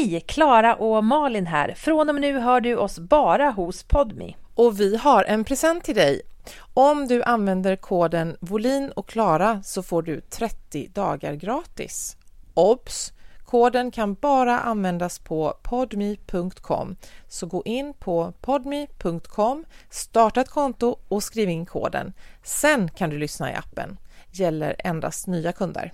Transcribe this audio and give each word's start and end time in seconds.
Hej! 0.00 0.20
Klara 0.20 0.74
och 0.74 1.04
Malin 1.04 1.46
här. 1.46 1.74
Från 1.74 2.08
och 2.08 2.14
med 2.14 2.20
nu 2.20 2.38
hör 2.38 2.60
du 2.60 2.76
oss 2.76 2.98
bara 2.98 3.50
hos 3.50 3.82
Podmi. 3.82 4.36
Och 4.54 4.80
vi 4.80 4.96
har 4.96 5.24
en 5.24 5.44
present 5.44 5.84
till 5.84 5.94
dig. 5.94 6.22
Om 6.74 7.08
du 7.08 7.22
använder 7.22 7.76
koden 7.76 8.36
Volin 8.40 8.90
och 8.90 9.08
Klara 9.08 9.62
så 9.62 9.82
får 9.82 10.02
du 10.02 10.20
30 10.20 10.88
dagar 10.88 11.34
gratis. 11.34 12.16
Obs! 12.54 13.12
Koden 13.44 13.90
kan 13.90 14.14
bara 14.14 14.60
användas 14.60 15.18
på 15.18 15.54
podme.com. 15.62 16.96
Så 17.28 17.46
gå 17.46 17.62
in 17.64 17.94
på 17.94 18.32
podme.com, 18.40 19.64
starta 19.90 20.40
ett 20.40 20.50
konto 20.50 20.96
och 21.08 21.22
skriv 21.22 21.48
in 21.48 21.66
koden. 21.66 22.12
Sen 22.42 22.90
kan 22.90 23.10
du 23.10 23.18
lyssna 23.18 23.52
i 23.52 23.54
appen. 23.54 23.98
Gäller 24.30 24.76
endast 24.78 25.26
nya 25.26 25.52
kunder. 25.52 25.92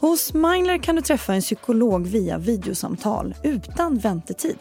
Hos 0.00 0.34
Mindler 0.34 0.78
kan 0.78 0.96
du 0.96 1.02
träffa 1.02 1.34
en 1.34 1.40
psykolog 1.40 2.06
via 2.06 2.38
videosamtal 2.38 3.34
utan 3.42 3.98
väntetid. 3.98 4.58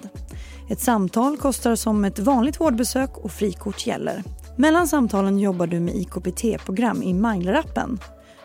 Ett 0.70 0.80
samtal 0.80 1.38
kostar 1.38 1.76
som 1.76 2.06
ett 2.06 2.20
vanligt 2.20 2.60
vårdbesök 2.60 3.18
och 3.18 3.32
frikort 3.32 3.88
gäller. 3.88 4.24
Mellan 4.56 4.88
samtalen 4.88 5.40
jobbar 5.40 5.68
du 5.68 5.80
med 5.80 5.96
IKPT-program 5.96 7.04
i 7.04 7.14
Mindler-appen. 7.14 8.00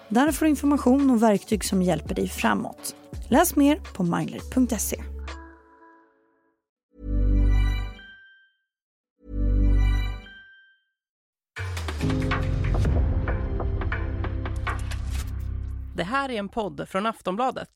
Där 0.09 0.33
får 0.33 0.47
du 0.47 0.51
information 0.51 1.11
och 1.11 1.23
verktyg 1.23 1.65
som 1.65 1.83
hjälper 1.83 2.15
dig 2.15 2.29
framåt. 2.29 2.95
Läs 3.29 3.57
mer 3.57 3.81
på 3.95 4.03
mindler.se. 4.03 5.14
Det 15.97 16.05
här 16.05 16.31
är 16.31 16.39
en 16.39 16.49
podd 16.49 16.89
från 16.89 17.07
Aftonbladet. 17.07 17.71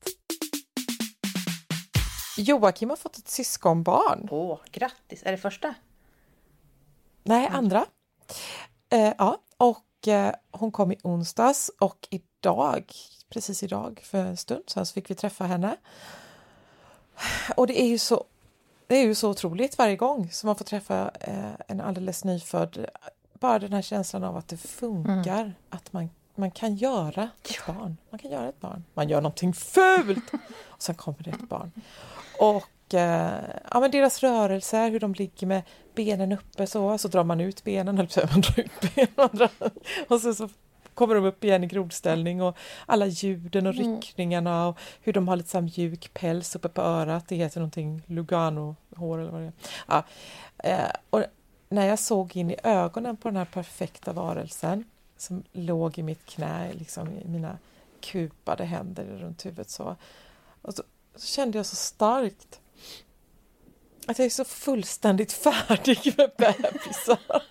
Joakim 2.37 2.89
har 2.89 2.97
fått 2.97 3.17
ett 3.17 3.27
syskonbarn. 3.27 4.27
Åh, 4.31 4.59
grattis! 4.71 5.23
Är 5.25 5.31
det 5.31 5.37
första? 5.37 5.73
Nej, 7.23 7.47
andra. 7.47 7.85
Eh, 8.89 9.13
ja, 9.17 9.37
och 9.57 10.07
eh, 10.07 10.33
hon 10.51 10.71
kom 10.71 10.91
i 10.91 10.97
onsdags 11.03 11.71
och 11.79 12.07
idag, 12.09 12.93
precis 13.29 13.63
idag 13.63 14.01
för 14.03 14.25
en 14.25 14.37
stund 14.37 14.63
sedan, 14.67 14.85
så 14.85 14.93
fick 14.93 15.09
vi 15.09 15.15
träffa 15.15 15.43
henne. 15.43 15.77
Och 17.55 17.67
det 17.67 17.81
är 17.81 17.87
ju 17.87 17.97
så, 17.97 18.25
det 18.87 18.95
är 18.95 19.03
ju 19.03 19.15
så 19.15 19.29
otroligt 19.29 19.77
varje 19.77 19.95
gång 19.95 20.31
som 20.31 20.47
man 20.47 20.55
får 20.55 20.65
träffa 20.65 21.11
eh, 21.19 21.53
en 21.67 21.81
alldeles 21.81 22.23
nyfödd. 22.23 22.85
Bara 23.33 23.59
den 23.59 23.73
här 23.73 23.81
känslan 23.81 24.23
av 24.23 24.37
att 24.37 24.47
det 24.47 24.57
funkar, 24.57 25.53
att 25.69 25.93
man, 25.93 26.09
man 26.39 26.51
kan 26.51 26.75
göra 26.75 27.29
ett 27.43 27.65
barn. 27.67 27.97
Man 28.09 28.19
kan 28.19 28.31
göra 28.31 28.49
ett 28.49 28.59
barn. 28.59 28.83
Man 28.93 29.09
gör 29.09 29.21
någonting 29.21 29.53
fult 29.53 30.33
och 30.69 30.81
sen 30.81 30.95
kommer 30.95 31.23
det 31.23 31.29
ett 31.29 31.49
barn. 31.49 31.71
Och 32.39 32.93
eh, 32.93 33.33
ja, 33.71 33.79
men 33.79 33.91
deras 33.91 34.23
rörelser, 34.23 34.89
hur 34.89 34.99
de 34.99 35.13
ligger 35.13 35.47
med 35.47 35.61
benen 35.95 36.31
uppe 36.31 36.67
så, 36.67 36.97
så 36.97 37.07
drar 37.07 37.23
man 37.23 37.41
ut 37.41 37.63
benen, 37.63 37.97
eller 37.97 38.33
man 38.33 38.41
drar 38.41 38.59
ut 38.59 38.95
benen 38.95 39.49
och, 39.59 39.71
och 40.07 40.21
så, 40.21 40.49
kommer 40.99 41.15
de 41.15 41.25
upp 41.25 41.43
igen 41.43 41.63
i 41.63 41.67
grodställning 41.67 42.41
och 42.41 42.57
alla 42.85 43.05
ljuden 43.05 43.67
och 43.67 43.73
ryckningarna 43.73 44.67
och 44.67 44.79
hur 45.01 45.13
de 45.13 45.27
har 45.27 45.35
lite 45.35 45.49
så 45.49 45.61
mjuk 45.61 46.13
päls 46.13 46.55
uppe 46.55 46.69
på 46.69 46.81
örat, 46.81 47.27
det 47.27 47.35
heter 47.35 47.59
någonting 47.59 48.01
Lugano-hår 48.05 49.19
eller 49.19 49.31
vad 49.31 49.41
det 49.41 49.47
är. 49.47 49.53
Ja, 49.87 50.03
eh, 50.57 50.91
och 51.09 51.23
när 51.69 51.85
jag 51.85 51.99
såg 51.99 52.35
in 52.35 52.51
i 52.51 52.55
ögonen 52.63 53.17
på 53.17 53.27
den 53.27 53.37
här 53.37 53.45
perfekta 53.45 54.13
varelsen 54.13 54.83
som 55.21 55.43
låg 55.51 55.97
i 55.97 56.03
mitt 56.03 56.25
knä, 56.25 56.73
liksom 56.73 57.17
i 57.17 57.27
mina 57.27 57.57
kupade 58.01 58.63
händer 58.63 59.05
runt 59.05 59.45
huvudet 59.45 59.69
så, 59.69 59.95
och 60.61 60.73
så, 60.73 60.83
så 61.15 61.27
kände 61.27 61.57
jag 61.57 61.65
så 61.65 61.75
starkt 61.75 62.61
att 64.07 64.19
jag 64.19 64.25
är 64.25 64.29
så 64.29 64.45
fullständigt 64.45 65.31
färdig 65.43 66.13
med 66.17 66.31
bebisar. 66.37 67.19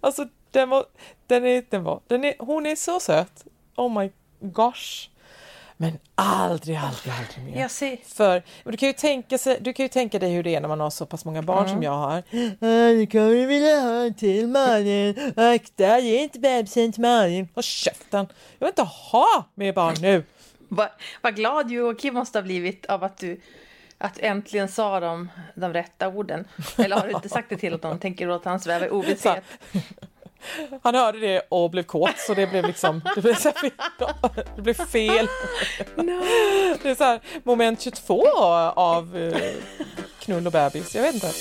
alltså, 0.00 0.28
den 0.50 0.68
var, 0.68 0.86
den 1.26 1.46
är, 1.46 1.64
den 1.68 1.84
var, 1.84 2.00
den 2.06 2.24
är, 2.24 2.34
hon 2.38 2.66
är 2.66 2.76
så 2.76 3.00
söt. 3.00 3.46
Oh 3.76 4.00
my 4.00 4.10
gosh. 4.40 5.08
Men 5.80 5.98
aldrig, 6.14 6.76
aldrig, 6.76 7.14
aldrig 7.14 7.44
mer. 7.44 7.60
Jag 7.60 7.70
ser. 7.70 7.96
För 8.14 8.42
du 8.64 8.76
kan, 8.76 8.86
ju 8.88 8.92
tänka 8.92 9.38
sig, 9.38 9.58
du 9.60 9.72
kan 9.72 9.84
ju 9.84 9.88
tänka 9.88 10.18
dig 10.18 10.32
hur 10.32 10.42
det 10.42 10.54
är 10.54 10.60
när 10.60 10.68
man 10.68 10.80
har 10.80 10.90
så 10.90 11.06
pass 11.06 11.24
många 11.24 11.42
barn 11.42 11.58
Mm. 11.58 11.70
som 11.70 11.82
jag 11.82 11.92
har. 11.92 12.22
Nu 12.94 13.06
kommer 13.06 13.30
du 13.30 13.46
vilja 13.46 13.80
ha 13.80 14.04
en 14.04 14.14
till 14.14 14.48
Malin. 14.48 15.32
Akta, 15.36 15.98
ge 15.98 16.22
inte 16.22 16.38
bebisen 16.38 16.92
till 16.92 17.02
Malin. 17.02 17.48
Håll 17.54 17.62
käften. 17.64 18.26
Jag 18.58 18.66
vill 18.66 18.68
inte 18.68 18.82
ha 18.82 19.44
mer 19.54 19.72
barn 19.72 19.94
nu. 20.00 20.24
Vad 20.68 20.88
vad 21.22 21.36
glad 21.36 21.70
Joakim 21.70 22.14
måste 22.14 22.38
ha 22.38 22.42
blivit 22.42 22.86
av 22.86 23.04
att 23.04 23.18
du 23.18 23.40
att 23.98 24.14
du 24.14 24.20
äntligen 24.22 24.68
sa 24.68 25.00
de, 25.00 25.28
de 25.54 25.72
rätta 25.72 26.08
orden. 26.08 26.44
Eller 26.76 26.96
har 26.96 27.06
du 27.06 27.12
inte 27.14 27.28
sagt 27.28 27.48
det 27.48 27.56
till 27.56 27.72
honom? 27.72 27.98
Tänker 27.98 28.26
du 28.26 28.34
att 28.34 28.44
han 28.44 28.60
svävar 28.60 28.86
i 28.86 28.90
ovisshet? 28.90 29.44
Han 30.82 30.94
hörde 30.94 31.18
det 31.18 31.42
och 31.48 31.70
blev 31.70 31.82
kåt 31.82 32.18
så 32.18 32.34
det 32.34 32.46
blev 32.46 32.66
liksom 32.66 33.02
det 33.14 33.20
blev, 33.20 33.34
så 33.34 33.48
här, 33.48 33.72
det 34.56 34.62
blev 34.62 34.74
fel. 34.74 35.28
Det 36.82 36.90
är 36.90 36.94
så 36.94 37.04
här 37.04 37.20
moment 37.44 37.80
22 37.80 38.28
av 38.74 39.16
eh, 39.16 39.52
knull 40.20 40.46
och 40.46 40.52
bebis. 40.52 40.94
Jag 40.94 41.02
vet 41.02 41.14
inte. 41.14 41.32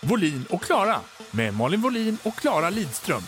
Volin 0.00 0.44
och 0.50 0.62
Klara 0.62 0.96
med 1.30 1.54
Malin 1.54 1.80
Volin 1.80 2.18
och 2.22 2.34
Klara 2.34 2.70
Lidström. 2.70 3.22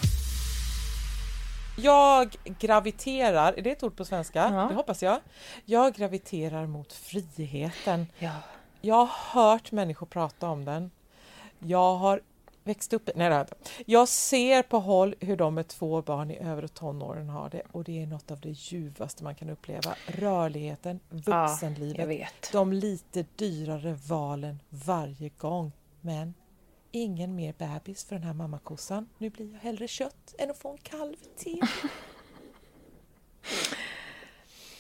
Jag 1.82 2.37
graviterar, 2.44 3.53
är 3.53 3.62
det 3.62 3.70
ett 3.70 3.82
ord 3.82 3.97
på 3.97 4.04
svenska? 4.04 4.50
Ja. 4.54 4.69
Det 4.69 4.75
hoppas 4.75 5.03
jag. 5.03 5.20
Jag 5.65 5.94
graviterar 5.94 6.66
mot 6.66 6.93
friheten. 6.93 8.06
Ja. 8.19 8.34
Jag 8.81 8.94
har 9.06 9.43
hört 9.43 9.72
människor 9.72 10.06
prata 10.06 10.48
om 10.48 10.65
den. 10.65 10.91
Jag 11.59 11.94
har 11.94 12.20
växt 12.65 12.93
upp... 12.93 13.10
Nej, 13.15 13.31
har 13.31 13.47
jag 13.87 14.09
ser 14.09 14.62
på 14.62 14.78
håll 14.78 15.14
hur 15.20 15.37
de 15.37 15.55
med 15.55 15.69
två 15.69 16.02
barn 16.02 16.31
i 16.31 16.38
övre 16.38 16.69
tonåren 16.69 17.29
har 17.29 17.50
det 17.50 17.62
och 17.73 17.85
det 17.85 18.02
är 18.02 18.06
något 18.06 18.31
av 18.31 18.40
det 18.40 18.50
ljuvaste 18.50 19.25
man 19.25 19.35
kan 19.35 19.50
uppleva. 19.50 19.94
Rörligheten, 20.06 21.00
vuxenlivet, 21.08 22.08
vet. 22.08 22.52
de 22.52 22.73
lite 22.73 23.25
dyrare 23.37 23.99
valen 24.06 24.58
varje 24.69 25.28
gång. 25.28 25.73
Men 26.00 26.35
ingen 26.93 27.35
mer 27.35 27.55
bebis 27.59 28.05
för 28.05 28.17
den 28.17 28.25
här 28.25 28.35
mammakossan. 28.35 29.09
Nu 29.19 29.31
blir 29.31 29.53
jag 29.53 29.61
hellre 29.61 29.89
kött 29.89 30.35
än 30.39 30.50
att 30.50 30.59
få 30.59 30.73
en 30.73 30.79
kalv 30.79 31.17
till. 31.37 31.62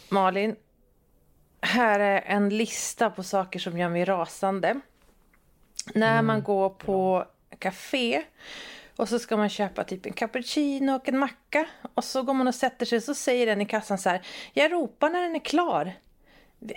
Malin, 0.08 0.56
här 1.60 2.00
är 2.00 2.20
en 2.20 2.48
lista 2.48 3.10
på 3.10 3.22
saker 3.22 3.58
som 3.58 3.78
gör 3.78 3.88
mig 3.88 4.04
rasande. 4.04 4.80
När 5.94 6.22
man 6.22 6.42
går 6.42 6.70
på 6.70 7.26
café 7.58 8.22
och 8.96 9.08
så 9.08 9.18
ska 9.18 9.36
man 9.36 9.48
köpa 9.48 9.84
typ 9.84 10.06
en 10.06 10.12
cappuccino 10.12 10.92
och 10.92 11.08
en 11.08 11.18
macka 11.18 11.66
och 11.94 12.04
så 12.04 12.22
går 12.22 12.34
man 12.34 12.48
och 12.48 12.54
sätter 12.54 12.86
sig 12.86 13.00
så 13.00 13.14
säger 13.14 13.46
den 13.46 13.60
i 13.60 13.66
kassan 13.66 13.98
så 13.98 14.08
här 14.08 14.26
Jag 14.52 14.72
ropar 14.72 15.10
när 15.10 15.22
den 15.22 15.34
är 15.34 15.44
klar. 15.44 15.92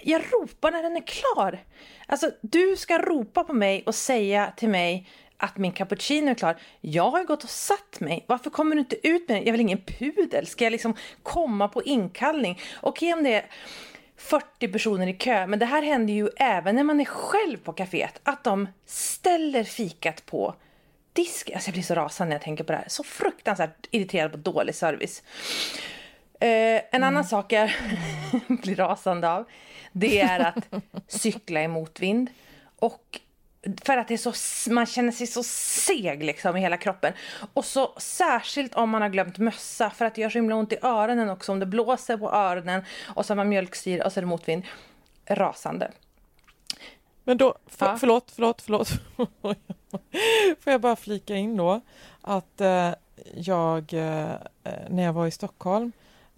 Jag 0.04 0.22
ropar 0.22 0.72
när 0.72 0.84
den 0.84 0.96
är 0.96 1.08
klar. 1.08 1.64
Alltså, 2.08 2.32
du 2.42 2.76
ska 2.78 2.98
ropa 2.98 3.44
på 3.44 3.54
mig 3.54 3.84
och 3.86 3.96
säga 3.96 4.54
till 4.58 4.70
mig 4.70 5.10
att 5.38 5.58
min 5.58 5.72
cappuccino 5.72 6.32
är 6.32 6.36
klar. 6.36 6.56
Jag 6.82 7.10
har 7.12 7.20
ju 7.20 7.26
gått 7.26 7.44
och 7.44 7.50
satt 7.50 8.00
mig. 8.00 8.26
Varför 8.28 8.50
kommer 8.50 8.76
du 8.76 8.80
inte 8.80 9.08
ut 9.08 9.28
med 9.30 9.38
den? 9.38 9.46
Jag 9.46 9.52
väl 9.52 9.62
ingen 9.62 9.82
pudel? 9.82 10.48
Ska 10.48 10.64
jag 10.64 10.72
liksom 10.72 10.96
komma 11.24 11.68
på 11.68 11.84
inkallning? 11.84 12.60
Okej 12.82 13.14
om 13.14 13.24
det 13.24 13.34
är 13.34 13.46
40 14.18 14.68
personer 14.68 15.08
i 15.08 15.14
kö, 15.14 15.48
men 15.48 15.60
det 15.60 15.66
här 15.66 15.82
händer 15.82 16.14
ju 16.14 16.30
även 16.38 16.76
när 16.76 16.84
man 16.84 17.00
är 17.02 17.06
själv 17.06 17.58
på 17.58 17.74
kaféet. 17.74 18.20
Att 18.24 18.44
de 18.44 18.68
ställer 18.86 19.64
fikat 19.64 20.26
på 20.26 20.56
disk. 21.14 21.52
Alltså 21.52 21.68
jag 21.70 21.74
blir 21.74 21.84
så 21.84 21.96
rasande 21.96 22.30
när 22.30 22.36
jag 22.36 22.42
tänker 22.44 22.64
på 22.64 22.72
det 22.72 22.78
här. 22.78 22.86
Så 22.88 23.04
fruktansvärt 23.04 23.88
irriterad 23.92 24.32
på 24.32 24.38
dålig 24.38 24.76
service. 24.76 25.24
Eh, 26.40 26.50
en 26.50 26.82
Mm. 26.92 27.08
annan 27.08 27.26
sak 27.26 27.52
jag 27.52 27.72
blir 28.48 28.76
rasande 28.76 29.32
av, 29.32 29.46
det 29.92 30.22
är 30.22 30.40
att 30.40 30.84
cykla 31.08 31.64
i 31.64 31.68
motvind. 31.68 32.30
Och 32.80 33.20
för 33.84 33.98
att 33.98 34.08
det 34.08 34.14
är 34.14 34.32
så, 34.32 34.72
man 34.74 34.86
känner 34.86 35.12
sig 35.12 35.28
så 35.28 35.44
seg 35.44 36.24
liksom 36.24 36.58
i 36.58 36.62
hela 36.62 36.78
kroppen. 36.78 37.14
Och 37.54 37.66
så 37.66 37.94
särskilt 37.98 38.76
om 38.76 38.90
man 38.90 39.02
har 39.02 39.10
glömt 39.10 39.38
mössa 39.38 39.90
för 39.90 40.06
att 40.06 40.16
det 40.16 40.22
gör 40.22 40.30
så 40.30 40.38
himla 40.38 40.56
ont 40.56 40.74
i 40.74 40.78
öronen 40.82 41.30
också 41.30 41.52
om 41.52 41.60
det 41.60 41.66
blåser 41.66 42.18
på 42.18 42.32
öronen 42.32 42.84
och 43.16 43.26
så 43.26 43.32
har 43.32 43.36
man 43.36 43.50
mjölksyra 43.50 44.06
och 44.06 44.12
så 44.14 44.20
är 44.20 44.22
det 44.22 44.28
motvind. 44.28 44.64
Rasande. 45.26 45.92
Men 47.24 47.38
då, 47.38 47.56
för, 47.68 47.86
Ja. 47.86 47.98
förlåt, 47.98 48.32
förlåt, 48.36 48.62
förlåt. 48.62 48.90
Får 50.60 50.72
jag 50.72 50.82
bara 50.82 50.96
flika 50.96 51.36
in 51.36 51.58
då 51.58 51.82
att 52.22 52.62
eh, 52.62 52.92
jag, 53.36 53.94
eh, 53.94 54.36
när 54.90 55.04
jag 55.04 55.14
var 55.14 55.28
i 55.28 55.32
Stockholm, 55.32 55.92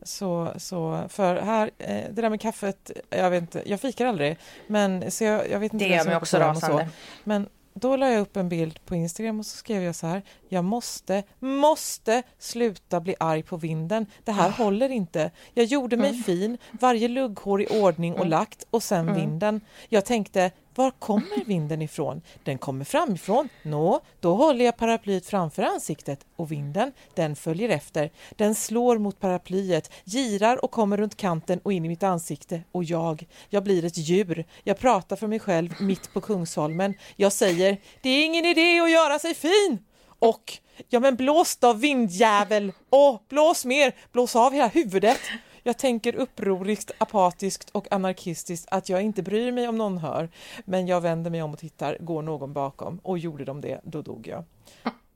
så, 0.04 0.54
så 0.58 1.06
för 1.10 1.36
här, 1.36 1.72
eh, 1.78 2.04
det 2.10 2.22
där 2.22 2.30
med 2.30 2.42
kaffet, 2.42 2.92
jag 3.10 3.30
vet 3.30 3.42
inte, 3.42 3.70
jag 3.70 3.82
fikar 3.82 4.06
aldrig, 4.06 4.38
men 4.68 5.12
så 5.12 5.24
jag, 5.24 5.50
jag 5.50 5.60
vet 5.60 5.74
inte 5.74 5.86
Det 5.86 5.96
gör 5.96 6.06
mig 6.06 6.16
också 6.16 6.38
rasande. 6.38 6.90
Men 7.24 7.50
då 7.74 7.96
la 7.96 8.10
jag 8.10 8.22
upp 8.22 8.38
en 8.38 8.50
bild 8.50 8.86
på 8.86 8.96
Instagram 8.96 9.40
och 9.40 9.46
så 9.46 9.58
skrev 9.58 9.84
jag 9.84 9.96
så 9.96 10.08
här, 10.08 10.22
jag 10.50 10.64
måste, 10.64 11.24
måste 11.40 12.24
sluta 12.40 13.00
bli 13.00 13.16
arg 13.20 13.44
på 13.44 13.58
vinden. 13.58 14.06
Det 14.24 14.32
här 14.32 14.50
håller 14.50 14.90
inte. 14.90 15.32
Jag 15.54 15.66
gjorde 15.66 15.98
mig 15.98 16.14
fin, 16.14 16.58
varje 16.72 17.08
lugghår 17.08 17.62
i 17.62 17.68
ordning 17.68 18.14
och 18.14 18.26
lagt 18.26 18.68
och 18.70 18.84
sen 18.84 19.14
vinden. 19.14 19.62
Jag 19.90 20.06
tänkte, 20.06 20.52
var 20.78 20.92
kommer 20.92 21.46
vinden 21.46 21.82
ifrån? 21.82 22.22
Den 22.44 22.58
kommer 22.58 22.86
framifrån. 22.86 23.50
Nå, 23.64 24.00
då 24.20 24.36
håller 24.36 24.66
jag 24.66 24.78
paraplyet 24.78 25.26
framför 25.26 25.64
ansiktet 25.64 26.26
och 26.36 26.52
vinden, 26.52 26.92
den 27.14 27.36
följer 27.36 27.70
efter. 27.70 28.12
Den 28.36 28.56
slår 28.56 28.98
mot 28.98 29.20
paraplyet, 29.20 29.92
girar 30.06 30.64
och 30.66 30.72
kommer 30.72 30.98
runt 30.98 31.18
kanten 31.18 31.60
och 31.64 31.74
in 31.74 31.86
i 31.86 31.88
mitt 31.88 32.04
ansikte 32.04 32.62
och 32.72 32.84
jag, 32.84 33.28
jag 33.50 33.64
blir 33.64 33.86
ett 33.86 33.98
djur. 33.98 34.46
Jag 34.64 34.80
pratar 34.80 35.16
för 35.16 35.28
mig 35.28 35.40
själv 35.40 35.74
mitt 35.80 36.14
på 36.14 36.22
Kungsholmen. 36.22 36.94
Jag 37.16 37.34
säger, 37.34 37.78
det 38.02 38.10
är 38.10 38.26
ingen 38.26 38.46
idé 38.46 38.80
att 38.80 38.92
göra 38.92 39.20
sig 39.20 39.34
fin. 39.34 39.80
Och, 40.20 40.54
ja 40.90 41.00
men 41.00 41.16
blås 41.16 41.58
då 41.58 41.74
vindjävel! 41.74 42.72
Åh, 42.90 43.20
blås 43.30 43.66
mer! 43.66 43.96
Blås 44.12 44.36
av 44.36 44.54
hela 44.54 44.68
huvudet! 44.68 45.20
Jag 45.64 45.78
tänker 45.78 46.16
upproriskt, 46.16 46.92
apatiskt 46.98 47.70
och 47.70 47.92
anarkistiskt 47.92 48.68
att 48.72 48.90
jag 48.90 49.02
inte 49.02 49.24
bryr 49.24 49.52
mig 49.52 49.68
om 49.68 49.78
någon 49.78 49.98
hör. 49.98 50.30
Men 50.66 50.88
jag 50.88 51.02
vänder 51.02 51.32
mig 51.32 51.42
om 51.42 51.54
och 51.54 51.60
tittar, 51.60 51.98
går 52.00 52.22
någon 52.22 52.54
bakom? 52.54 53.00
Och 53.04 53.18
gjorde 53.18 53.46
de 53.46 53.62
det, 53.62 53.82
då 53.84 54.02
dog 54.02 54.28
jag. 54.28 54.44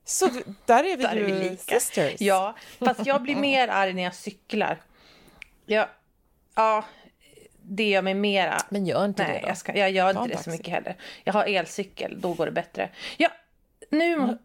Så 0.06 0.30
där 0.65 0.83
är 0.83 0.98
vi 0.98 1.03
Där 1.03 1.09
är 1.09 1.15
ju 1.15 1.25
vi 1.25 1.50
lika. 1.50 1.80
sisters. 1.80 2.15
Ja, 2.21 2.56
fast 2.80 3.06
jag 3.06 3.21
blir 3.21 3.36
mer 3.36 3.68
arg 3.68 3.94
när 3.94 4.03
jag 4.03 4.15
cyklar. 4.15 4.81
Jag, 5.65 5.88
ja, 6.56 6.86
det 7.62 7.89
gör 7.89 8.01
mig 8.01 8.13
mera... 8.13 8.57
Men 8.69 8.86
gör 8.86 9.06
inte 9.06 9.24
Nej, 9.24 9.33
det 9.33 9.39
då. 9.42 9.48
jag, 9.48 9.57
ska, 9.57 9.77
jag 9.77 9.92
gör 9.92 10.13
Ta 10.13 10.24
inte 10.24 10.36
det 10.36 10.38
så 10.38 10.44
taxi. 10.44 10.57
mycket 10.57 10.74
heller. 10.74 10.95
Jag 11.24 11.33
har 11.33 11.45
elcykel, 11.45 12.21
då 12.21 12.33
går 12.33 12.45
det 12.45 12.51
bättre. 12.51 12.89
Ja, 13.18 13.30
nu 13.89 14.18
må- 14.18 14.38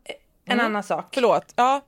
en 0.47 0.53
Mm. 0.53 0.67
annan 0.67 0.83
sak. 0.83 1.09
Förlåt. 1.15 1.53
Ja, 1.57 1.81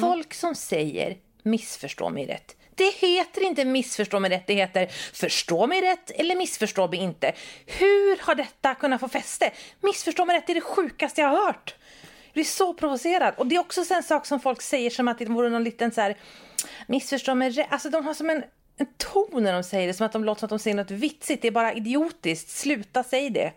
Folk 0.00 0.34
som 0.34 0.54
säger 0.54 1.16
missförstå 1.42 2.10
mig 2.10 2.26
rätt. 2.26 2.56
Det 2.74 2.94
heter 2.94 3.42
inte 3.42 3.64
missförstå 3.64 4.20
mig 4.20 4.30
rätt, 4.30 4.46
det 4.46 4.54
heter 4.54 4.86
förstå 5.12 5.66
mig 5.66 5.80
rätt 5.80 6.10
eller 6.10 6.36
missförstå 6.36 6.88
mig 6.88 6.98
inte. 6.98 7.32
Hur 7.66 8.18
har 8.26 8.34
detta 8.34 8.74
kunnat 8.74 9.00
få 9.00 9.08
fäste? 9.08 9.50
Missförstå 9.80 10.24
mig 10.24 10.36
rätt 10.36 10.50
är 10.50 10.54
det 10.54 10.60
sjukaste 10.60 11.20
jag 11.20 11.28
har 11.28 11.46
hört. 11.46 11.74
Jag 12.24 12.32
blir 12.34 12.44
så 12.44 12.74
provocerad. 12.74 13.34
Och 13.36 13.46
det 13.46 13.56
är 13.56 13.60
också 13.60 13.94
en 13.94 14.02
sak 14.02 14.26
som 14.26 14.40
folk 14.40 14.62
säger 14.62 14.90
som 14.90 15.08
att 15.08 15.18
det 15.18 15.24
vore 15.26 15.48
någon 15.50 15.64
liten 15.64 15.92
så 15.92 16.00
här 16.00 16.16
missförstå 16.86 17.34
mig 17.34 17.50
rätt. 17.50 17.66
Alltså 17.70 17.90
de 17.90 18.06
har 18.06 18.14
som 18.14 18.30
en, 18.30 18.44
en 18.76 18.86
ton 18.96 19.42
när 19.42 19.52
de 19.52 19.62
säger 19.62 19.86
det, 19.88 19.94
som 19.94 20.06
att 20.06 20.12
de 20.12 20.24
låter 20.24 20.38
som 20.40 20.46
att 20.46 20.50
de 20.50 20.58
säger 20.58 20.76
något 20.76 20.90
vitsigt. 20.90 21.42
Det 21.42 21.48
är 21.48 21.52
bara 21.52 21.72
idiotiskt. 21.72 22.50
Sluta 22.50 23.02
säg 23.04 23.30
det. 23.30 23.52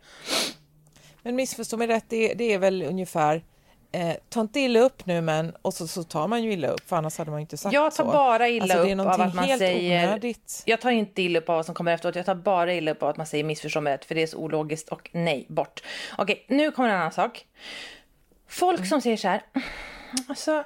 men 1.23 1.35
missförstå 1.35 1.77
mig 1.77 1.87
rätt, 1.87 2.05
det, 2.09 2.33
det 2.33 2.53
är 2.53 2.57
väl 2.59 2.83
ungefär 2.83 3.43
eh, 3.95 4.15
ta 4.29 4.41
inte 4.41 4.59
illa 4.59 4.79
upp 4.79 5.05
nu 5.05 5.21
men 5.21 5.55
och 5.61 5.73
så, 5.73 5.87
så 5.87 6.03
tar 6.03 6.27
man 6.27 6.43
ju 6.43 6.53
illa 6.53 6.67
upp 6.67 6.89
för 6.89 6.95
annars 6.95 7.17
hade 7.17 7.31
man 7.31 7.39
inte 7.39 7.57
sagt 7.57 7.73
Jag 7.73 7.95
tar 7.95 8.03
så. 8.05 8.11
bara 8.11 8.49
illa 8.49 8.63
alltså, 8.63 8.93
upp 8.93 8.99
av 8.99 9.21
att 9.21 9.33
man 9.35 9.57
säger... 9.57 10.07
onödigt. 10.07 10.63
Jag 10.65 10.81
tar 10.81 10.91
inte 10.91 11.21
illa 11.21 11.39
upp 11.39 11.49
av 11.49 11.55
vad 11.55 11.65
som 11.65 11.75
kommer 11.75 11.93
efteråt. 11.93 12.15
Jag 12.15 12.25
tar 12.25 12.35
bara 12.35 12.73
illa 12.73 12.91
upp 12.91 13.03
av 13.03 13.09
att 13.09 13.17
man 13.17 13.25
säger 13.27 13.43
missförstå 13.43 13.81
mig 13.81 13.93
rätt. 13.93 14.05
För 14.05 14.15
det 14.15 14.21
är 14.23 14.27
så 14.27 14.37
ologiskt 14.37 14.89
och 14.89 15.09
nej, 15.13 15.45
bort. 15.49 15.83
Okej, 16.17 16.45
nu 16.47 16.71
kommer 16.71 16.89
en 16.89 16.95
annan 16.95 17.11
sak. 17.11 17.45
Folk 18.49 18.79
Mm. 18.79 18.89
som 18.89 19.01
säger 19.01 19.17
så 19.17 19.27
här. 19.27 19.41
Alltså, 20.27 20.63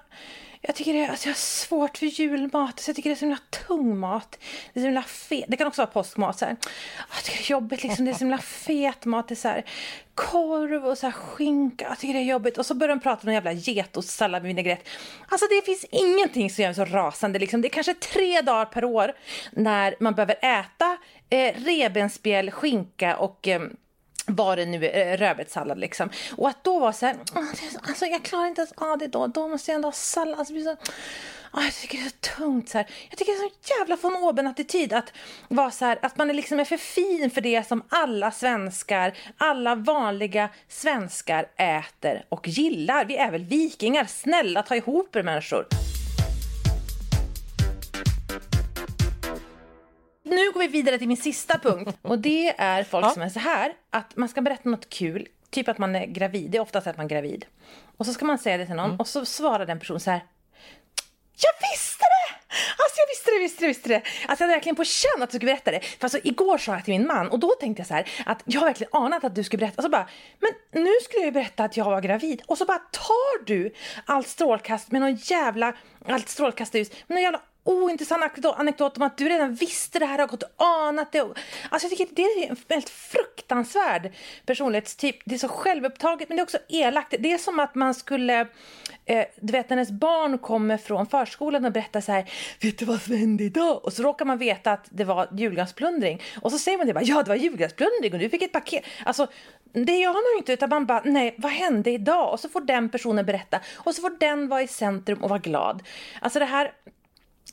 jag 0.62 0.76
tycker 0.76 0.94
det 0.94 1.08
alltså 1.08 1.28
jag 1.28 1.34
har 1.34 1.40
svårt 1.40 1.98
för 1.98 2.06
julmat. 2.06 2.80
Så 2.80 2.90
jag 2.90 2.96
tycker 2.96 3.10
det 3.10 3.14
är 3.14 3.18
så 3.18 3.26
himla 3.26 3.40
tung 3.68 3.98
mat. 3.98 4.40
Det 4.74 4.80
är 4.80 4.82
så 4.82 4.86
himla 4.86 5.04
fet. 5.04 5.46
Det 5.48 5.58
kan 5.58 5.68
också 5.68 5.82
vara 5.82 5.92
påskmat. 5.92 6.40
Så 6.40 6.46
här. 6.46 6.56
Jag 7.16 7.24
tycker 7.24 7.38
det 7.38 7.44
är 7.44 7.52
jobbigt 7.52 7.84
liksom. 7.84 8.06
Det 8.06 8.12
är 8.12 8.14
så 8.14 8.20
himla 8.20 8.38
fet 8.38 9.06
mat. 9.06 9.28
Det 9.28 9.34
är 9.34 9.36
så 9.36 9.48
här 9.48 9.66
korv 10.16 10.86
och 10.86 10.98
så 10.98 11.06
här 11.06 11.12
skinka. 11.12 11.86
Jag 11.90 12.00
tycker 12.00 12.14
det 12.14 12.20
är 12.20 12.24
jobbigt. 12.24 12.58
Och 12.58 12.66
så 12.66 12.74
börjar 12.74 12.96
de 12.96 13.02
prata 13.02 13.22
om 13.24 13.28
en 13.28 13.34
jävla 13.34 13.52
getostsallad 13.52 14.42
med 14.42 14.48
vinägrett. 14.48 14.88
Alltså 15.30 15.48
det 15.50 15.66
finns 15.66 15.86
ingenting 15.92 16.50
som 16.50 16.62
gör 16.62 16.70
mig 16.70 16.76
så 16.76 16.86
rasande. 16.86 17.40
Liksom. 17.40 17.62
Det 17.62 17.68
är 17.68 17.70
kanske 17.70 17.94
tre 17.94 18.42
dagar 18.42 18.66
per 18.66 18.86
år 18.86 19.14
när 19.52 19.96
man 20.00 20.16
behöver 20.16 20.36
äta 20.42 20.98
eh, 21.30 21.54
revbensspjäll, 21.56 22.52
skinka 22.52 23.18
och 23.18 23.48
eh, 23.48 23.62
vad 24.36 24.58
det 24.58 24.66
nu 24.66 24.86
är, 24.86 25.12
eh, 25.12 25.18
rödbetssallad 25.18 25.80
liksom. 25.80 26.10
Och 26.38 26.50
att 26.50 26.64
då 26.64 26.80
vara 26.80 26.94
så 26.94 27.06
här, 27.06 27.16
alltså 27.82 28.06
jag 28.06 28.24
klarar 28.24 28.48
inte 28.48 28.62
ens 28.62 28.74
av 28.78 28.98
det 28.98 29.08
då, 29.08 29.28
då 29.28 29.48
måste 29.48 29.72
jag 29.72 29.76
ändå 29.76 29.88
ha 29.88 29.94
sallad. 29.94 30.40
Alltså, 30.40 30.54
det 30.54 30.64
så, 30.64 30.76
åh, 31.54 31.64
jag 31.64 31.74
tycker 31.74 31.98
det 31.98 32.04
är 32.04 32.10
så 32.10 32.36
tungt 32.38 32.70
så 32.70 32.78
här. 32.78 32.88
Jag 33.10 33.18
tycker 33.18 33.32
det 33.32 33.46
är 33.46 33.50
så 33.50 33.80
jävla 33.80 33.96
von 33.96 34.24
oben 34.24 34.48
attityd 34.48 34.94
att 34.94 35.14
vara 35.48 35.72
så 35.72 35.86
här, 35.86 36.00
att 36.02 36.18
man 36.18 36.30
är 36.30 36.34
liksom 36.34 36.60
är 36.60 36.66
för 36.66 36.78
fin 36.78 37.32
för 37.32 37.42
det 37.42 37.68
som 37.68 37.84
alla 37.90 38.32
svenskar, 38.32 39.14
alla 39.38 39.76
vanliga 39.76 40.50
svenskar 40.68 41.46
äter 41.58 42.26
och 42.30 42.48
gillar. 42.48 43.06
Vi 43.06 43.18
är 43.18 43.32
väl 43.32 43.46
vikingar, 43.46 44.06
snälla 44.06 44.64
ta 44.64 44.76
ihop 44.76 45.16
er 45.16 45.24
människor. 45.24 45.89
Nu 50.30 50.52
går 50.52 50.60
vi 50.60 50.68
vidare 50.68 50.98
till 50.98 51.08
min 51.08 51.18
sista 51.18 51.60
punkt. 51.60 51.98
Och 52.02 52.20
det 52.20 52.50
är 52.58 52.84
folk 52.84 53.06
Ja. 53.06 53.10
som 53.10 53.22
är 53.22 53.30
så 53.30 53.40
här, 53.40 53.74
att 53.90 54.16
man 54.16 54.30
ska 54.30 54.42
berätta 54.42 54.70
något 54.70 54.90
kul. 54.90 55.28
Typ 55.50 55.68
att 55.68 55.78
man 55.78 55.96
är 55.96 56.06
gravid, 56.06 56.52
det 56.52 56.58
är 56.58 56.62
oftast 56.62 56.88
att 56.88 56.98
man 56.98 57.06
är 57.06 57.10
gravid. 57.10 57.46
Och 57.98 58.06
så 58.06 58.14
ska 58.14 58.26
man 58.26 58.38
säga 58.38 58.58
det 58.58 58.66
till 58.66 58.76
någon 58.76 59.00
och 59.00 59.08
så 59.08 59.26
svarar 59.26 59.66
den 59.66 59.80
personen 59.80 60.00
så 60.00 60.12
här. 60.12 60.24
Jag 61.42 61.70
visste 61.72 62.04
det! 62.04 62.36
Alltså 62.84 63.00
jag 63.00 63.08
visste 63.08 63.32
det, 63.32 63.40
visste 63.40 63.64
det, 63.64 63.68
visste 63.68 63.90
det. 63.90 63.96
Alltså 63.96 64.12
jag 64.28 64.38
hade 64.38 64.54
verkligen 64.54 64.76
på 64.76 64.84
känn 64.84 65.24
att 65.24 65.30
du 65.30 65.38
skulle 65.38 65.52
berätta 65.52 65.72
det. 65.72 65.80
För 65.80 66.06
alltså 66.06 66.20
igår 66.24 66.58
sa 66.58 66.74
jag 66.74 66.86
till 66.86 66.94
min 66.94 67.08
man 67.08 67.30
och 67.30 67.40
då 67.40 67.50
tänkte 67.50 67.80
jag 67.82 67.88
så 67.88 67.94
här 67.94 68.10
att 68.26 68.42
jag 68.46 68.60
har 68.62 68.68
verkligen 68.68 68.90
anat 68.94 69.24
att 69.24 69.36
du 69.36 69.44
skulle 69.44 69.60
berätta. 69.60 69.76
Och 69.78 69.84
så 69.84 69.90
bara, 69.90 70.10
men 70.40 70.84
nu 70.84 70.92
skulle 71.04 71.20
jag 71.22 71.26
ju 71.26 71.32
berätta 71.32 71.64
att 71.64 71.78
jag 71.78 71.86
var 71.86 72.02
gravid. 72.02 72.42
Och 72.48 72.58
så 72.58 72.66
bara 72.66 72.78
tar 72.80 73.46
du 73.46 73.74
allt 74.06 74.28
strålkast 74.28 74.92
med 74.92 75.02
någon 75.02 75.16
jävla, 75.16 75.74
allt 76.08 76.30
strålkastarljus, 76.30 76.92
med 77.08 77.16
någon 77.16 77.24
jävla 77.24 77.42
ointressant 77.70 78.24
anekdot- 78.24 78.56
anekdot 78.58 78.98
om 78.98 79.04
att 79.04 79.18
du 79.18 79.30
redan 79.30 79.54
visste 79.54 80.00
det 80.00 80.06
här 80.06 80.16
och 80.16 80.20
har 80.20 80.28
gått 80.28 80.44
och 80.44 80.66
anat 80.66 81.12
det. 81.12 81.20
Alltså 81.20 81.88
jag 81.88 81.90
tycker 81.90 82.08
det 82.16 82.22
är 82.22 82.50
en 82.50 82.58
helt 82.70 82.90
fruktansvärd 82.90 84.12
personlighetstyp. 84.46 85.16
Det 85.26 85.36
är 85.36 85.40
så 85.40 85.48
självupptaget 85.48 86.30
men 86.30 86.36
det 86.36 86.42
är 86.42 86.44
också 86.44 86.58
elakt. 86.70 87.16
Det 87.20 87.32
är 87.32 87.38
som 87.38 87.60
att 87.60 87.76
man 87.76 87.94
skulle, 87.94 88.48
eh, 89.06 89.26
du 89.42 89.52
vet 89.52 89.70
när 89.70 89.78
ens 89.78 89.92
barn 89.92 90.38
kommer 90.38 90.78
från 90.78 91.08
förskolan 91.08 91.66
och 91.66 91.72
berättar 91.72 92.02
så 92.02 92.12
här, 92.12 92.32
vet 92.62 92.78
du 92.78 92.86
vad 92.86 93.02
som 93.02 93.16
hände 93.16 93.44
idag? 93.44 93.86
Och 93.86 93.94
så 93.94 94.04
råkar 94.04 94.26
man 94.26 94.38
veta 94.38 94.72
att 94.72 94.88
det 94.90 95.04
var 95.04 95.28
julgransplundring. 95.32 96.22
Och 96.42 96.52
så 96.52 96.58
säger 96.58 96.78
man 96.78 96.88
det 96.88 96.94
bara, 96.94 97.04
ja 97.04 97.24
det 97.24 97.30
var 97.30 97.36
julgransplundring 97.36 98.14
och 98.14 98.20
du 98.20 98.30
fick 98.30 98.42
ett 98.42 98.52
paket. 98.52 98.84
Alltså 99.06 99.28
det 99.74 99.96
gör 99.98 100.14
man 100.14 100.24
ju 100.34 100.38
inte 100.38 100.54
utan 100.54 100.70
man 100.70 100.86
bara, 100.86 101.02
nej 101.06 101.36
vad 101.38 101.52
hände 101.52 101.92
idag? 101.92 102.34
Och 102.34 102.40
så 102.40 102.50
får 102.50 102.62
den 102.62 102.90
personen 102.90 103.26
berätta 103.26 103.60
och 103.76 103.96
så 103.96 104.02
får 104.02 104.20
den 104.20 104.48
vara 104.48 104.62
i 104.62 104.68
centrum 104.68 105.24
och 105.24 105.30
vara 105.30 105.40
glad. 105.40 105.84
Alltså 106.22 106.40
det 106.40 106.46
här 106.46 106.72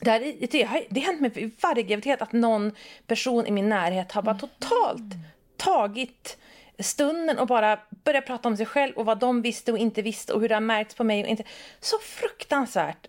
det, 0.01 0.11
här, 0.11 0.19
det, 0.19 0.51
det, 0.51 0.63
har- 0.63 0.85
det 0.89 0.99
har 0.99 1.07
hänt 1.07 1.21
mig 1.21 1.29
vid 1.29 1.51
varje 1.61 1.83
graviditet 1.83 2.21
att 2.21 2.31
någon 2.31 2.71
person 3.07 3.45
i 3.47 3.51
min 3.51 3.69
närhet 3.69 4.11
har 4.11 4.21
bara 4.21 4.35
totalt 4.35 5.13
tagit 5.57 6.37
stunden 6.79 7.39
och 7.39 7.47
bara 7.47 7.79
börjat 8.03 8.25
prata 8.25 8.47
om 8.49 8.57
sig 8.57 8.65
själv 8.65 8.95
och 8.97 9.05
vad 9.05 9.19
de 9.19 9.41
visste 9.41 9.71
och 9.71 9.77
inte 9.77 10.01
visste 10.01 10.33
och 10.33 10.41
hur 10.41 10.49
det 10.49 10.55
har 10.55 10.61
märkts 10.61 10.95
på 10.95 11.03
mig 11.03 11.23
och 11.23 11.29
inte. 11.29 11.43
Så 11.79 11.97
fruktansvärt 11.99 13.07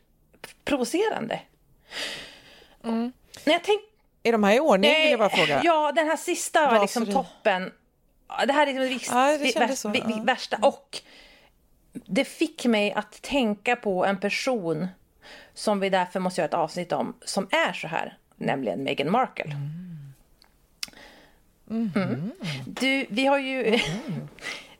provocerande. 0.64 1.40
När 2.82 3.52
jag 3.52 3.64
tänk, 3.64 3.80
Är 4.22 4.32
de 4.32 4.44
här 4.44 4.54
i 4.56 4.60
ordning 4.60 4.90
vill 4.94 5.10
jag 5.10 5.18
bara 5.18 5.28
fråga? 5.30 5.60
Ja, 5.64 5.92
den 5.92 6.06
här 6.06 6.16
sista 6.16 6.70
var 6.70 6.80
liksom 6.80 7.02
Raseri. 7.04 7.14
toppen. 7.14 7.72
Det 8.46 8.52
här 8.52 8.66
är 8.66 8.72
liksom 8.72 8.80
det, 8.82 8.88
vis- 8.88 9.08
Ja, 9.10 9.26
det 9.26 9.38
det 9.38 9.66
värst- 9.66 9.78
så, 9.78 9.92
ja. 9.94 10.22
värsta. 10.24 10.56
Och 10.62 10.98
det 11.92 12.24
fick 12.24 12.64
mig 12.64 12.92
att 12.92 13.22
tänka 13.22 13.76
på 13.76 14.04
en 14.04 14.20
person 14.20 14.88
som 15.58 15.80
vi 15.80 15.90
därför 15.90 16.20
måste 16.20 16.40
göra 16.40 16.48
ett 16.48 16.54
avsnitt 16.54 16.92
om, 16.92 17.14
som 17.24 17.48
är 17.50 17.72
så 17.72 17.88
här, 17.88 18.16
nämligen 18.36 18.82
Meghan 18.82 19.10
Markle. 19.10 19.56
Mm. 21.70 22.30
Du, 22.66 23.06
vi 23.08 23.26
har 23.26 23.38
ju... 23.38 23.78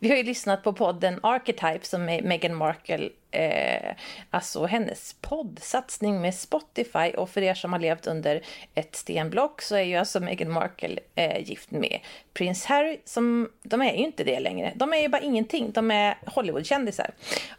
Vi 0.00 0.10
har 0.10 0.16
ju 0.16 0.22
lyssnat 0.22 0.62
på 0.62 0.72
podden 0.72 1.20
Archetype 1.22 1.80
som 1.82 2.08
är 2.08 2.22
Meghan 2.22 2.54
Markle, 2.54 3.08
eh, 3.30 3.94
alltså 4.30 4.66
hennes 4.66 5.16
poddsatsning 5.20 6.20
med 6.20 6.34
Spotify. 6.34 7.10
Och 7.16 7.30
för 7.30 7.42
er 7.42 7.54
som 7.54 7.72
har 7.72 7.80
levt 7.80 8.06
under 8.06 8.42
ett 8.74 8.96
stenblock 8.96 9.62
så 9.62 9.76
är 9.76 9.82
ju 9.82 9.96
alltså 9.96 10.20
Meghan 10.20 10.50
Markle 10.50 11.00
eh, 11.14 11.48
gift 11.48 11.70
med 11.70 12.00
prins 12.34 12.64
Harry. 12.64 13.00
Som, 13.04 13.50
de 13.62 13.82
är 13.82 13.92
ju 13.92 14.04
inte 14.04 14.24
det 14.24 14.40
längre. 14.40 14.72
De 14.76 14.92
är 14.92 14.98
ju 14.98 15.08
bara 15.08 15.22
ingenting. 15.22 15.70
De 15.70 15.90
är 15.90 16.18
Hollywoodkändisar. 16.26 17.10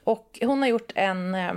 Och 0.04 0.40
hon 0.42 0.62
har 0.62 0.68
gjort 0.68 0.92
en... 0.96 1.36
Eh, 1.36 1.54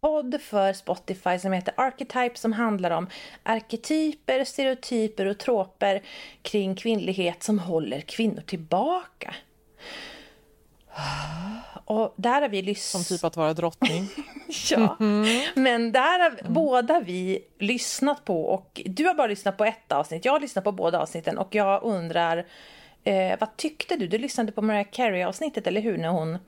podd 0.00 0.40
för 0.40 0.72
Spotify 0.72 1.38
som 1.38 1.52
heter 1.52 1.74
Archetype 1.76 2.38
som 2.38 2.52
handlar 2.52 2.90
om 2.90 3.06
arketyper, 3.42 4.44
stereotyper 4.44 5.26
och 5.26 5.38
troper 5.38 6.02
kring 6.42 6.74
kvinnlighet 6.74 7.42
som 7.42 7.58
håller 7.58 8.00
kvinnor 8.00 8.42
tillbaka. 8.46 9.34
Och 11.84 12.14
där 12.16 12.42
har 12.42 12.48
vi 12.48 12.62
lyssnat... 12.62 13.06
Som 13.06 13.16
typ 13.16 13.24
att 13.24 13.36
vara 13.36 13.54
drottning. 13.54 14.08
ja, 14.70 14.96
men 15.54 15.92
där 15.92 16.18
har 16.20 16.30
mm. 16.30 16.52
båda 16.52 17.00
vi 17.00 17.38
lyssnat 17.58 18.24
på 18.24 18.44
och 18.44 18.80
du 18.86 19.04
har 19.04 19.14
bara 19.14 19.26
lyssnat 19.26 19.56
på 19.56 19.64
ett 19.64 19.92
avsnitt. 19.92 20.24
Jag 20.24 20.32
har 20.32 20.40
lyssnat 20.40 20.64
på 20.64 20.72
båda 20.72 20.98
avsnitten 21.00 21.38
och 21.38 21.54
jag 21.54 21.82
undrar 21.82 22.46
eh, 23.04 23.38
vad 23.40 23.56
tyckte 23.56 23.96
du? 23.96 24.06
Du 24.06 24.18
lyssnade 24.18 24.52
på 24.52 24.62
Mariah 24.62 24.86
Carey-avsnittet, 24.90 25.66
eller 25.66 25.80
hur? 25.80 25.98
När 25.98 26.08
hon 26.08 26.38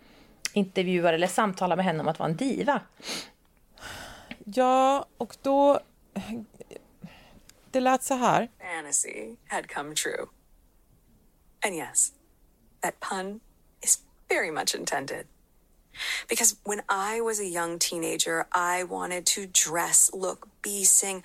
intervjuar 0.57 1.13
eller 1.13 1.27
samtalar 1.27 1.77
med 1.77 1.85
henne 1.85 2.01
om 2.01 2.09
att 2.09 2.19
vara 2.19 2.29
en 2.29 2.37
diva. 2.37 2.81
Ja, 4.45 5.07
och 5.19 5.37
då... 5.43 5.81
Det 7.71 7.81
lät 7.81 8.03
så 8.03 8.15
här. 8.15 8.49
Fantasy 8.59 9.37
had 9.49 9.69
come 9.69 9.95
true. 9.95 10.27
And 11.65 11.75
yes, 11.75 12.13
that 12.81 13.01
pun 13.01 13.41
is 13.83 13.99
very 14.29 14.51
much 14.51 14.75
intended. 14.75 15.27
Because 16.29 16.57
when 16.65 16.81
I 16.89 17.21
was 17.21 17.41
a 17.41 17.45
young 17.45 17.79
teenager, 17.79 18.47
I 18.53 18.85
wanted 18.85 19.27
to 19.27 19.47
dress, 19.47 20.11
look, 20.15 20.49
be, 20.63 20.85
sing, 20.85 21.23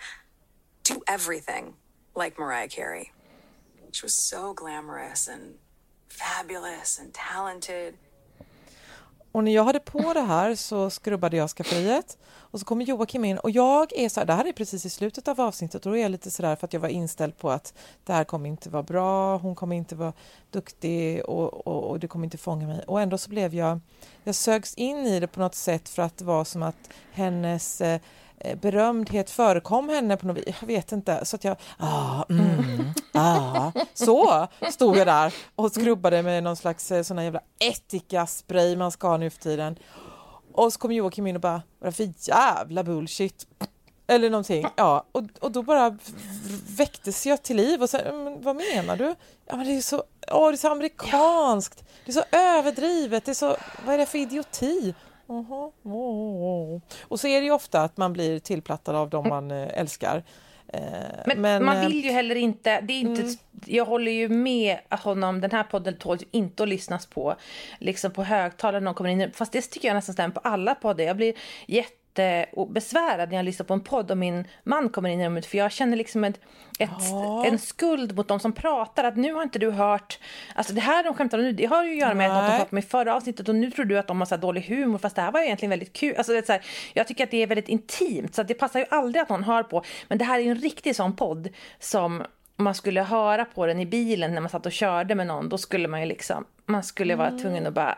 do 0.83 1.01
everything 1.07 1.73
like 2.15 2.39
Mariah 2.39 2.69
Carey. 2.69 3.11
She 3.91 4.05
was 4.05 4.13
so 4.13 4.53
glamorous 4.53 5.27
and 5.27 5.55
fabulous 6.09 6.99
and 6.99 7.13
talented. 7.13 7.93
Och 9.31 9.43
när 9.43 9.51
jag 9.51 9.63
hade 9.63 9.79
på 9.79 10.13
det 10.13 10.21
här 10.21 10.55
så 10.55 10.89
skrubbade 10.89 11.37
jag 11.37 11.49
skafferiet. 11.49 12.17
Och 12.33 12.59
så 12.59 12.65
kommer 12.65 12.85
Joakim 12.85 13.25
in. 13.25 13.37
Och 13.37 13.51
jag 13.51 13.93
är 13.93 14.09
så 14.09 14.19
här, 14.19 14.27
det 14.27 14.33
här 14.33 14.45
är 14.45 14.53
precis 14.53 14.85
i 14.85 14.89
slutet 14.89 15.27
av 15.27 15.41
avsnittet. 15.41 15.85
Och 15.85 15.91
då 15.91 15.97
är 15.97 16.01
jag 16.01 16.11
lite 16.11 16.31
sådär 16.31 16.55
för 16.55 16.67
att 16.67 16.73
jag 16.73 16.79
var 16.79 16.89
inställd 16.89 17.37
på 17.37 17.51
att 17.51 17.73
det 18.03 18.13
här 18.13 18.23
kommer 18.23 18.49
inte 18.49 18.69
vara 18.69 18.83
bra, 18.83 19.37
hon 19.37 19.55
kommer 19.55 19.75
inte 19.75 19.95
vara 19.95 20.13
duktig 20.49 21.25
och, 21.25 21.67
och, 21.67 21.83
och 21.83 21.99
det 21.99 22.07
kommer 22.07 22.25
inte 22.25 22.37
fånga 22.37 22.67
mig. 22.67 22.83
Och 22.87 23.01
ändå 23.01 23.17
så 23.17 23.29
blev 23.29 23.55
jag, 23.55 23.79
jag 24.23 24.35
sögs 24.35 24.75
in 24.75 24.97
i 24.97 25.19
det 25.19 25.27
på 25.27 25.39
något 25.39 25.55
sätt 25.55 25.89
för 25.89 26.01
att 26.01 26.17
det 26.17 26.25
var 26.25 26.43
som 26.43 26.63
att 26.63 26.89
hennes 27.11 27.81
eh, 27.81 27.91
Eh, 27.95 28.01
berömdhet 28.61 29.29
förekom 29.29 29.89
henne 29.89 30.17
på 30.17 30.27
något 30.27 30.37
vis. 30.37 30.55
Jag 30.59 30.67
vet 30.67 30.91
inte. 30.91 31.25
Så 31.25 31.35
att 31.35 31.43
jag, 31.43 31.57
ah, 31.77 32.23
mm, 32.29 32.93
ah. 33.13 33.71
Så 33.93 34.47
stod 34.71 34.97
jag 34.97 35.07
där 35.07 35.33
och 35.55 35.71
skrubbade 35.71 36.23
med 36.23 36.43
någon 36.43 36.55
slags 36.55 36.91
eh, 36.91 37.03
sån 37.03 37.17
här 37.17 37.25
jävla 37.25 37.41
ättika-spray 37.59 38.75
man 38.75 38.91
ska 38.91 39.07
ha 39.07 39.17
nu 39.17 39.29
för 39.29 39.39
tiden. 39.39 39.75
Och 40.53 40.73
så 40.73 40.79
kom 40.79 40.91
Joakim 40.91 41.27
in 41.27 41.35
och 41.35 41.41
bara, 41.41 41.61
vad 41.79 41.95
för 41.95 42.13
jävla 42.17 42.83
bullshit. 42.83 43.47
Eller 44.07 44.29
någonting. 44.29 44.67
Ja, 44.75 45.05
och, 45.11 45.23
och 45.39 45.51
då 45.51 45.63
bara 45.63 45.97
väcktes 46.77 47.25
jag 47.25 47.43
till 47.43 47.57
liv 47.57 47.81
och 47.81 47.89
så, 47.89 47.97
men, 47.97 48.41
vad 48.41 48.55
menar 48.55 48.97
du? 48.97 49.15
Ja, 49.45 49.55
men 49.55 49.65
det 49.65 49.77
är 49.77 49.81
så, 49.81 50.03
åh, 50.31 50.47
det 50.47 50.55
är 50.55 50.57
så 50.57 50.71
amerikanskt. 50.71 51.83
Det 52.05 52.11
är 52.11 52.13
så 52.13 52.23
överdrivet. 52.31 53.25
Det 53.25 53.31
är 53.31 53.35
så, 53.35 53.57
vad 53.85 53.93
är 53.95 53.97
det 53.97 54.05
för 54.05 54.17
idioti? 54.17 54.93
Aha. 55.31 55.71
Och 57.01 57.19
så 57.19 57.27
är 57.27 57.39
det 57.39 57.45
ju 57.45 57.51
ofta 57.51 57.81
att 57.81 57.97
man 57.97 58.13
blir 58.13 58.39
tillplattad 58.39 58.95
av 58.95 59.09
dem 59.09 59.29
man 59.29 59.51
eh, 59.51 59.79
älskar. 59.79 60.23
Eh, 60.67 60.81
men, 61.25 61.41
men, 61.41 61.65
man 61.65 61.81
vill 61.81 62.03
ju 62.03 62.11
heller 62.11 62.35
inte, 62.35 62.81
det 62.81 62.93
är 62.93 62.99
inte 62.99 63.21
mm. 63.21 63.35
jag 63.65 63.85
håller 63.85 64.11
ju 64.11 64.29
med 64.29 64.77
honom, 64.89 65.41
den 65.41 65.51
här 65.51 65.63
podden 65.63 65.97
tål 65.97 66.17
ju 66.19 66.25
inte 66.31 66.63
att 66.63 66.69
lyssnas 66.69 67.05
på 67.05 67.35
liksom 67.79 68.11
på 68.11 68.23
högtalare 68.23 68.79
när 68.79 68.85
någon 68.85 68.93
kommer 68.93 69.09
in, 69.09 69.31
fast 69.33 69.51
det 69.51 69.61
tycker 69.61 69.87
jag 69.87 69.95
nästan 69.95 70.13
stämmer 70.13 70.35
på 70.35 70.39
alla 70.39 70.75
poddar. 70.75 71.03
Jag 71.03 71.17
blir 71.17 71.33
jätte 71.67 72.00
jättebesvärad 72.17 73.29
när 73.29 73.35
jag 73.35 73.45
lyssnar 73.45 73.65
på 73.65 73.73
en 73.73 73.81
podd 73.81 74.11
och 74.11 74.17
min 74.17 74.47
man 74.63 74.89
kommer 74.89 75.09
in 75.09 75.21
i 75.21 75.25
rummet 75.25 75.45
för 75.45 75.57
jag 75.57 75.71
känner 75.71 75.97
liksom 75.97 76.23
ett, 76.23 76.39
ett 76.79 76.89
ja. 77.11 77.45
en 77.45 77.59
skuld 77.59 78.15
mot 78.15 78.27
de 78.27 78.39
som 78.39 78.53
pratar 78.53 79.03
att 79.03 79.17
nu 79.17 79.33
har 79.33 79.43
inte 79.43 79.59
du 79.59 79.71
hört, 79.71 80.19
alltså 80.55 80.73
det 80.73 80.81
här 80.81 81.03
de 81.03 81.13
skämtar 81.13 81.37
om 81.37 81.43
nu 81.43 81.51
det 81.51 81.65
har 81.65 81.83
ju 81.83 81.91
att 81.91 81.97
göra 81.97 82.13
med 82.13 82.29
Nej. 82.29 82.37
att 82.37 82.45
de 82.45 82.49
pratade 82.51 82.71
om 82.71 82.77
i 82.77 82.81
förra 82.81 83.15
avsnittet 83.15 83.49
och 83.49 83.55
nu 83.55 83.71
tror 83.71 83.85
du 83.85 83.99
att 83.99 84.07
de 84.07 84.21
har 84.21 84.25
så 84.25 84.37
dålig 84.37 84.61
humor 84.61 84.97
fast 84.97 85.15
det 85.15 85.21
här 85.21 85.31
var 85.31 85.39
ju 85.39 85.45
egentligen 85.45 85.69
väldigt 85.69 85.93
kul, 85.93 86.15
alltså 86.17 86.33
det 86.33 86.45
så 86.45 86.51
här, 86.51 86.61
jag 86.93 87.07
tycker 87.07 87.23
att 87.23 87.31
det 87.31 87.43
är 87.43 87.47
väldigt 87.47 87.69
intimt 87.69 88.35
så 88.35 88.43
det 88.43 88.53
passar 88.53 88.79
ju 88.79 88.85
aldrig 88.89 89.21
att 89.21 89.29
någon 89.29 89.43
hör 89.43 89.63
på 89.63 89.83
men 90.07 90.17
det 90.17 90.25
här 90.25 90.39
är 90.39 90.43
ju 90.43 90.49
en 90.49 90.57
riktig 90.61 90.95
sån 90.95 91.15
podd 91.15 91.49
som 91.79 92.23
man 92.55 92.75
skulle 92.75 93.01
höra 93.01 93.45
på 93.45 93.65
den 93.65 93.79
i 93.79 93.85
bilen 93.85 94.33
när 94.33 94.41
man 94.41 94.49
satt 94.49 94.65
och 94.65 94.71
körde 94.71 95.15
med 95.15 95.27
någon, 95.27 95.49
då 95.49 95.57
skulle 95.57 95.87
man 95.87 95.99
ju 95.99 96.05
liksom, 96.05 96.45
man 96.65 96.83
skulle 96.83 97.15
vara 97.15 97.27
mm. 97.27 97.41
tvungen 97.41 97.67
att 97.67 97.73
bara 97.73 97.97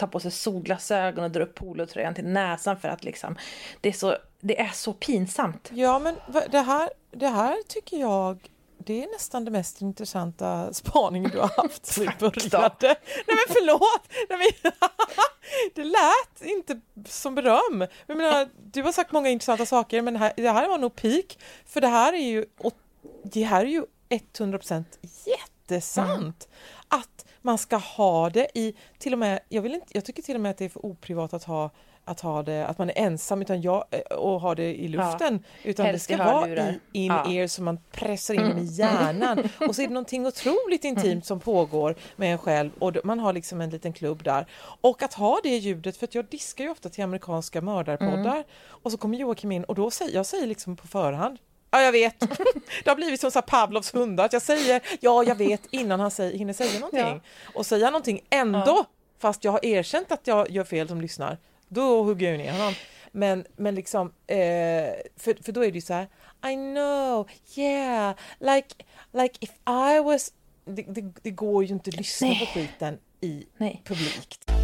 ta 0.00 0.06
på 0.06 0.20
sig 0.20 0.30
solglasögon 0.30 1.24
och 1.24 1.30
dra 1.30 1.42
upp 1.42 1.54
polotröjan 1.54 2.14
till 2.14 2.24
näsan 2.24 2.80
för 2.80 2.88
att 2.88 3.04
liksom, 3.04 3.36
det 3.80 3.88
är 3.88 3.92
så, 3.92 4.16
det 4.40 4.60
är 4.60 4.70
så 4.74 4.92
pinsamt. 4.92 5.70
Ja, 5.74 5.98
men 5.98 6.16
det 6.50 6.60
här, 6.60 6.90
det 7.10 7.28
här 7.28 7.56
tycker 7.68 7.96
jag 7.96 8.48
det 8.86 9.04
är 9.04 9.12
nästan 9.12 9.44
det 9.44 9.50
mest 9.50 9.80
intressanta 9.80 10.72
spaningen 10.72 11.30
du 11.30 11.38
har 11.38 11.48
haft 11.62 11.86
sen 11.86 12.12
började. 12.18 12.96
Nej 13.26 13.26
men 13.26 13.46
förlåt! 13.48 14.08
Nej, 14.28 14.38
men, 14.62 14.72
det 15.74 15.84
lät 15.84 16.50
inte 16.50 16.80
som 17.08 17.34
beröm. 17.34 17.86
Jag 18.06 18.16
menar, 18.16 18.48
du 18.72 18.82
har 18.82 18.92
sagt 18.92 19.12
många 19.12 19.28
intressanta 19.28 19.66
saker 19.66 20.02
men 20.02 20.14
det 20.14 20.20
här, 20.20 20.32
det 20.36 20.50
här 20.50 20.68
var 20.68 20.78
nog 20.78 20.96
peak. 20.96 21.38
För 21.66 21.80
det 21.80 21.88
här 21.88 22.12
är 22.12 22.26
ju, 22.26 22.44
det 23.22 23.42
här 23.42 23.64
är 23.64 23.68
ju 23.68 23.84
100% 24.08 24.84
jättesant. 25.26 26.48
Mm. 26.48 27.02
Att 27.02 27.24
man 27.42 27.58
ska 27.58 27.76
ha 27.76 28.30
det 28.30 28.58
i, 28.58 28.74
till 28.98 29.12
och 29.12 29.18
med, 29.18 29.40
jag, 29.48 29.62
vill 29.62 29.74
inte, 29.74 29.86
jag 29.90 30.04
tycker 30.04 30.22
till 30.22 30.34
och 30.34 30.40
med 30.40 30.50
att 30.50 30.58
det 30.58 30.64
är 30.64 30.68
för 30.68 30.86
oprivat 30.86 31.34
att 31.34 31.44
ha 31.44 31.70
att 32.04 32.20
ha 32.20 32.42
det, 32.42 32.66
att 32.66 32.78
man 32.78 32.90
är 32.90 32.98
ensam 32.98 33.42
utan 33.42 33.62
jag, 33.62 33.84
eh, 33.90 34.16
och 34.16 34.40
ha 34.40 34.54
det 34.54 34.74
i 34.74 34.88
luften. 34.88 35.44
Ja, 35.62 35.70
utan 35.70 35.86
det 35.86 35.98
ska 35.98 36.16
vara 36.16 36.70
i 36.70 36.78
in-ear 36.92 37.40
ja. 37.40 37.48
så 37.48 37.62
man 37.62 37.78
pressar 37.92 38.34
in 38.34 38.40
mm. 38.40 38.58
i 38.58 38.64
hjärnan. 38.64 39.48
Och 39.68 39.76
så 39.76 39.82
är 39.82 39.86
det 39.86 39.94
någonting 39.94 40.26
otroligt 40.26 40.84
intimt 40.84 41.04
mm. 41.04 41.22
som 41.22 41.40
pågår 41.40 41.94
med 42.16 42.32
en 42.32 42.38
själv 42.38 42.70
och 42.78 42.96
man 43.04 43.20
har 43.20 43.32
liksom 43.32 43.60
en 43.60 43.70
liten 43.70 43.92
klubb 43.92 44.22
där. 44.22 44.46
Och 44.80 45.02
att 45.02 45.14
ha 45.14 45.40
det 45.42 45.56
ljudet, 45.56 45.96
för 45.96 46.04
att 46.04 46.14
jag 46.14 46.24
diskar 46.24 46.64
ju 46.64 46.70
ofta 46.70 46.88
till 46.88 47.04
amerikanska 47.04 47.60
mördarpoddar 47.60 48.34
mm. 48.34 48.44
och 48.66 48.92
så 48.92 48.98
kommer 48.98 49.18
Joakim 49.18 49.52
in 49.52 49.64
och 49.64 49.74
då 49.74 49.90
säger 49.90 50.14
jag 50.14 50.26
säger 50.26 50.46
liksom 50.46 50.76
på 50.76 50.86
förhand 50.86 51.38
Ja, 51.70 51.82
jag 51.82 51.92
vet. 51.92 52.20
Det 52.84 52.90
har 52.90 52.96
blivit 52.96 53.20
som 53.20 53.30
så 53.30 53.42
Pavlovs 53.42 53.94
hundar, 53.94 54.24
att 54.24 54.32
jag 54.32 54.42
säger 54.42 54.80
ja, 55.00 55.24
jag 55.24 55.34
vet 55.34 55.62
innan 55.70 56.00
han 56.00 56.10
säger, 56.10 56.38
hinner 56.38 56.52
säga 56.52 56.80
någonting. 56.80 57.00
Ja. 57.00 57.20
Och 57.54 57.66
säger 57.66 57.84
han 57.84 57.92
någonting 57.92 58.20
ändå, 58.30 58.60
ja. 58.66 58.86
fast 59.18 59.44
jag 59.44 59.52
har 59.52 59.64
erkänt 59.64 60.12
att 60.12 60.26
jag 60.26 60.50
gör 60.50 60.64
fel 60.64 60.88
som 60.88 61.00
lyssnar, 61.00 61.38
då 61.68 62.02
hugger 62.02 62.30
jag 62.30 62.38
ner 62.38 62.52
honom. 62.52 62.74
Men, 63.12 63.44
men 63.56 63.74
liksom, 63.74 64.12
eh, 64.26 64.36
för, 65.16 65.44
för 65.44 65.52
då 65.52 65.64
är 65.64 65.70
det 65.70 65.78
ju 65.78 65.80
så 65.80 65.94
här, 65.94 66.08
I 66.52 66.54
know, 66.54 67.28
yeah, 67.56 68.14
like, 68.38 68.74
like 69.12 69.34
if 69.40 69.50
I 69.68 70.00
was... 70.04 70.32
Det, 70.64 70.82
det, 70.82 71.12
det 71.22 71.30
går 71.30 71.64
ju 71.64 71.74
inte 71.74 71.88
att 71.88 71.96
lyssna 71.96 72.28
Nej. 72.28 72.38
på 72.38 72.46
skiten 72.46 72.98
i 73.20 73.46
Nej. 73.56 73.82
publikt. 73.84 74.59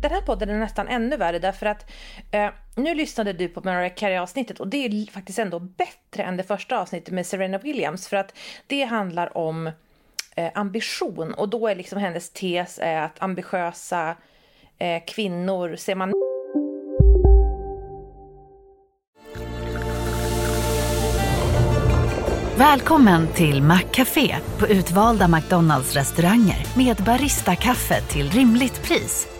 Den 0.00 0.10
här 0.10 0.20
podden 0.20 0.50
är 0.50 0.58
nästan 0.58 0.88
ännu 0.88 1.16
värre 1.16 1.38
därför 1.38 1.66
att 1.66 1.90
eh, 2.30 2.50
nu 2.74 2.94
lyssnade 2.94 3.32
du 3.32 3.48
på 3.48 3.60
Mariah 3.64 3.94
Carey-avsnittet 3.94 4.60
och 4.60 4.68
det 4.68 4.76
är 4.76 5.10
faktiskt 5.10 5.38
ändå 5.38 5.58
bättre 5.58 6.22
än 6.22 6.36
det 6.36 6.42
första 6.42 6.78
avsnittet 6.78 7.14
med 7.14 7.26
Serena 7.26 7.58
Williams 7.58 8.08
för 8.08 8.16
att 8.16 8.34
det 8.66 8.84
handlar 8.84 9.36
om 9.36 9.66
eh, 10.36 10.50
ambition 10.54 11.34
och 11.34 11.48
då 11.48 11.68
är 11.68 11.74
liksom 11.74 11.98
hennes 11.98 12.30
tes 12.30 12.78
är 12.82 13.00
att 13.00 13.22
ambitiösa 13.22 14.16
eh, 14.78 15.02
kvinnor 15.06 15.76
ser 15.76 15.94
man 15.94 16.12
Välkommen 22.56 23.28
till 23.28 23.62
Maccafé 23.62 24.36
på 24.58 24.68
utvalda 24.68 25.28
McDonalds 25.28 25.94
restauranger 25.94 26.66
med 26.76 26.96
Baristakaffe 26.96 28.00
till 28.00 28.30
rimligt 28.30 28.82
pris. 28.82 29.39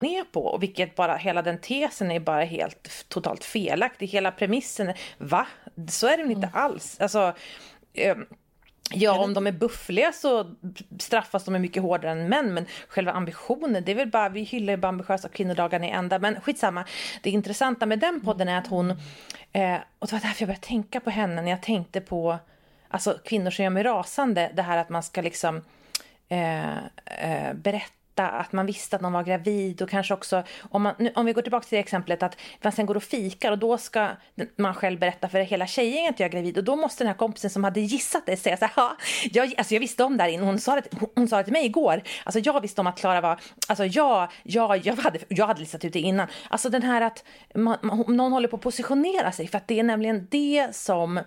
Ner 0.00 0.24
på 0.24 0.46
och 0.46 0.62
vilket 0.62 0.94
bara 0.94 1.16
hela 1.16 1.42
den 1.42 1.60
tesen 1.60 2.10
är 2.10 2.20
bara 2.20 2.44
helt 2.44 3.08
totalt 3.08 3.44
felaktig. 3.44 4.06
Hela 4.06 4.30
premissen, 4.30 4.92
va? 5.18 5.46
Så 5.88 6.06
är 6.06 6.16
det 6.16 6.22
väl 6.22 6.32
inte 6.32 6.50
alls. 6.52 7.00
Alltså, 7.00 7.34
eh, 7.94 8.16
Ja, 8.90 9.18
om 9.18 9.34
de 9.34 9.46
är 9.46 9.52
buffliga 9.52 10.12
så 10.12 10.54
straffas 10.98 11.44
de 11.44 11.52
mycket 11.52 11.82
hårdare 11.82 12.12
än 12.12 12.28
män, 12.28 12.54
men 12.54 12.66
själva 12.88 13.12
ambitionen, 13.12 13.84
det 13.84 13.92
är 13.92 13.96
väl 13.96 14.10
bara, 14.10 14.28
vi 14.28 14.42
hyllar 14.42 14.72
ju 14.72 14.76
bara 14.76 14.88
ambitiösa 14.88 15.28
kvinnodagarna 15.28 15.86
i 15.86 15.90
ända, 15.90 16.18
men 16.18 16.40
skitsamma. 16.40 16.84
Det 17.22 17.30
intressanta 17.30 17.86
med 17.86 17.98
den 17.98 18.20
podden 18.20 18.48
är 18.48 18.58
att 18.58 18.66
hon, 18.66 18.90
eh, 19.52 19.76
och 19.98 20.06
det 20.06 20.12
var 20.12 20.20
därför 20.20 20.42
jag 20.42 20.48
började 20.48 20.66
tänka 20.66 21.00
på 21.00 21.10
henne 21.10 21.42
när 21.42 21.50
jag 21.50 21.62
tänkte 21.62 22.00
på, 22.00 22.38
alltså 22.88 23.18
kvinnor 23.24 23.50
som 23.50 23.62
gör 23.62 23.70
mig 23.70 23.82
rasande, 23.82 24.50
det 24.54 24.62
här 24.62 24.78
att 24.78 24.88
man 24.88 25.02
ska 25.02 25.22
liksom 25.22 25.62
eh, 26.28 26.76
eh, 27.04 27.54
berätta 27.54 27.95
att 28.22 28.52
man 28.52 28.66
visste 28.66 28.96
att 28.96 29.02
någon 29.02 29.12
var 29.12 29.22
gravid 29.22 29.82
och 29.82 29.88
kanske 29.88 30.14
också 30.14 30.42
om, 30.70 30.82
man, 30.82 30.94
nu, 30.98 31.12
om 31.14 31.26
vi 31.26 31.32
går 31.32 31.42
tillbaka 31.42 31.66
till 31.66 31.76
det 31.76 31.80
exemplet 31.80 32.22
att 32.22 32.36
man 32.62 32.72
sen 32.72 32.86
går 32.86 32.96
och 32.96 33.02
fikar 33.02 33.52
och 33.52 33.58
då 33.58 33.78
ska 33.78 34.08
man 34.56 34.74
själv 34.74 34.98
berätta 34.98 35.28
för 35.28 35.38
hela 35.38 35.66
tjejgänget 35.66 36.14
att 36.14 36.20
jag 36.20 36.26
är 36.26 36.32
gravid 36.32 36.58
och 36.58 36.64
då 36.64 36.76
måste 36.76 37.04
den 37.04 37.08
här 37.08 37.18
kompisen 37.18 37.50
som 37.50 37.64
hade 37.64 37.80
gissat 37.80 38.26
det 38.26 38.36
säga 38.36 38.56
så 38.56 38.64
här, 38.64 38.90
jag, 39.30 39.54
alltså 39.58 39.74
jag 39.74 39.80
visste 39.80 40.04
om 40.04 40.16
det 40.16 40.22
här 40.22 40.30
innan, 40.30 40.46
hon 40.46 40.58
sa 40.58 40.74
det, 40.74 40.82
hon 41.14 41.28
sa 41.28 41.36
det 41.36 41.44
till 41.44 41.52
mig 41.52 41.66
igår, 41.66 42.02
alltså 42.24 42.40
jag 42.40 42.60
visste 42.60 42.80
om 42.80 42.86
att 42.86 42.98
Klara 42.98 43.20
var, 43.20 43.40
alltså 43.68 43.84
jag, 43.84 44.28
jag, 44.42 44.86
jag, 44.86 44.96
hade, 44.96 45.18
jag 45.28 45.46
hade 45.46 45.60
listat 45.60 45.84
ut 45.84 45.92
det 45.92 46.00
innan, 46.00 46.28
alltså 46.50 46.68
den 46.68 46.82
här 46.82 47.00
att 47.00 47.24
man, 47.54 47.76
man, 47.82 48.04
någon 48.08 48.32
håller 48.32 48.48
på 48.48 48.56
att 48.56 48.62
positionera 48.62 49.32
sig 49.32 49.48
för 49.48 49.56
att 49.56 49.68
det 49.68 49.78
är 49.78 49.84
nämligen 49.84 50.26
det 50.30 50.76
som 50.76 51.20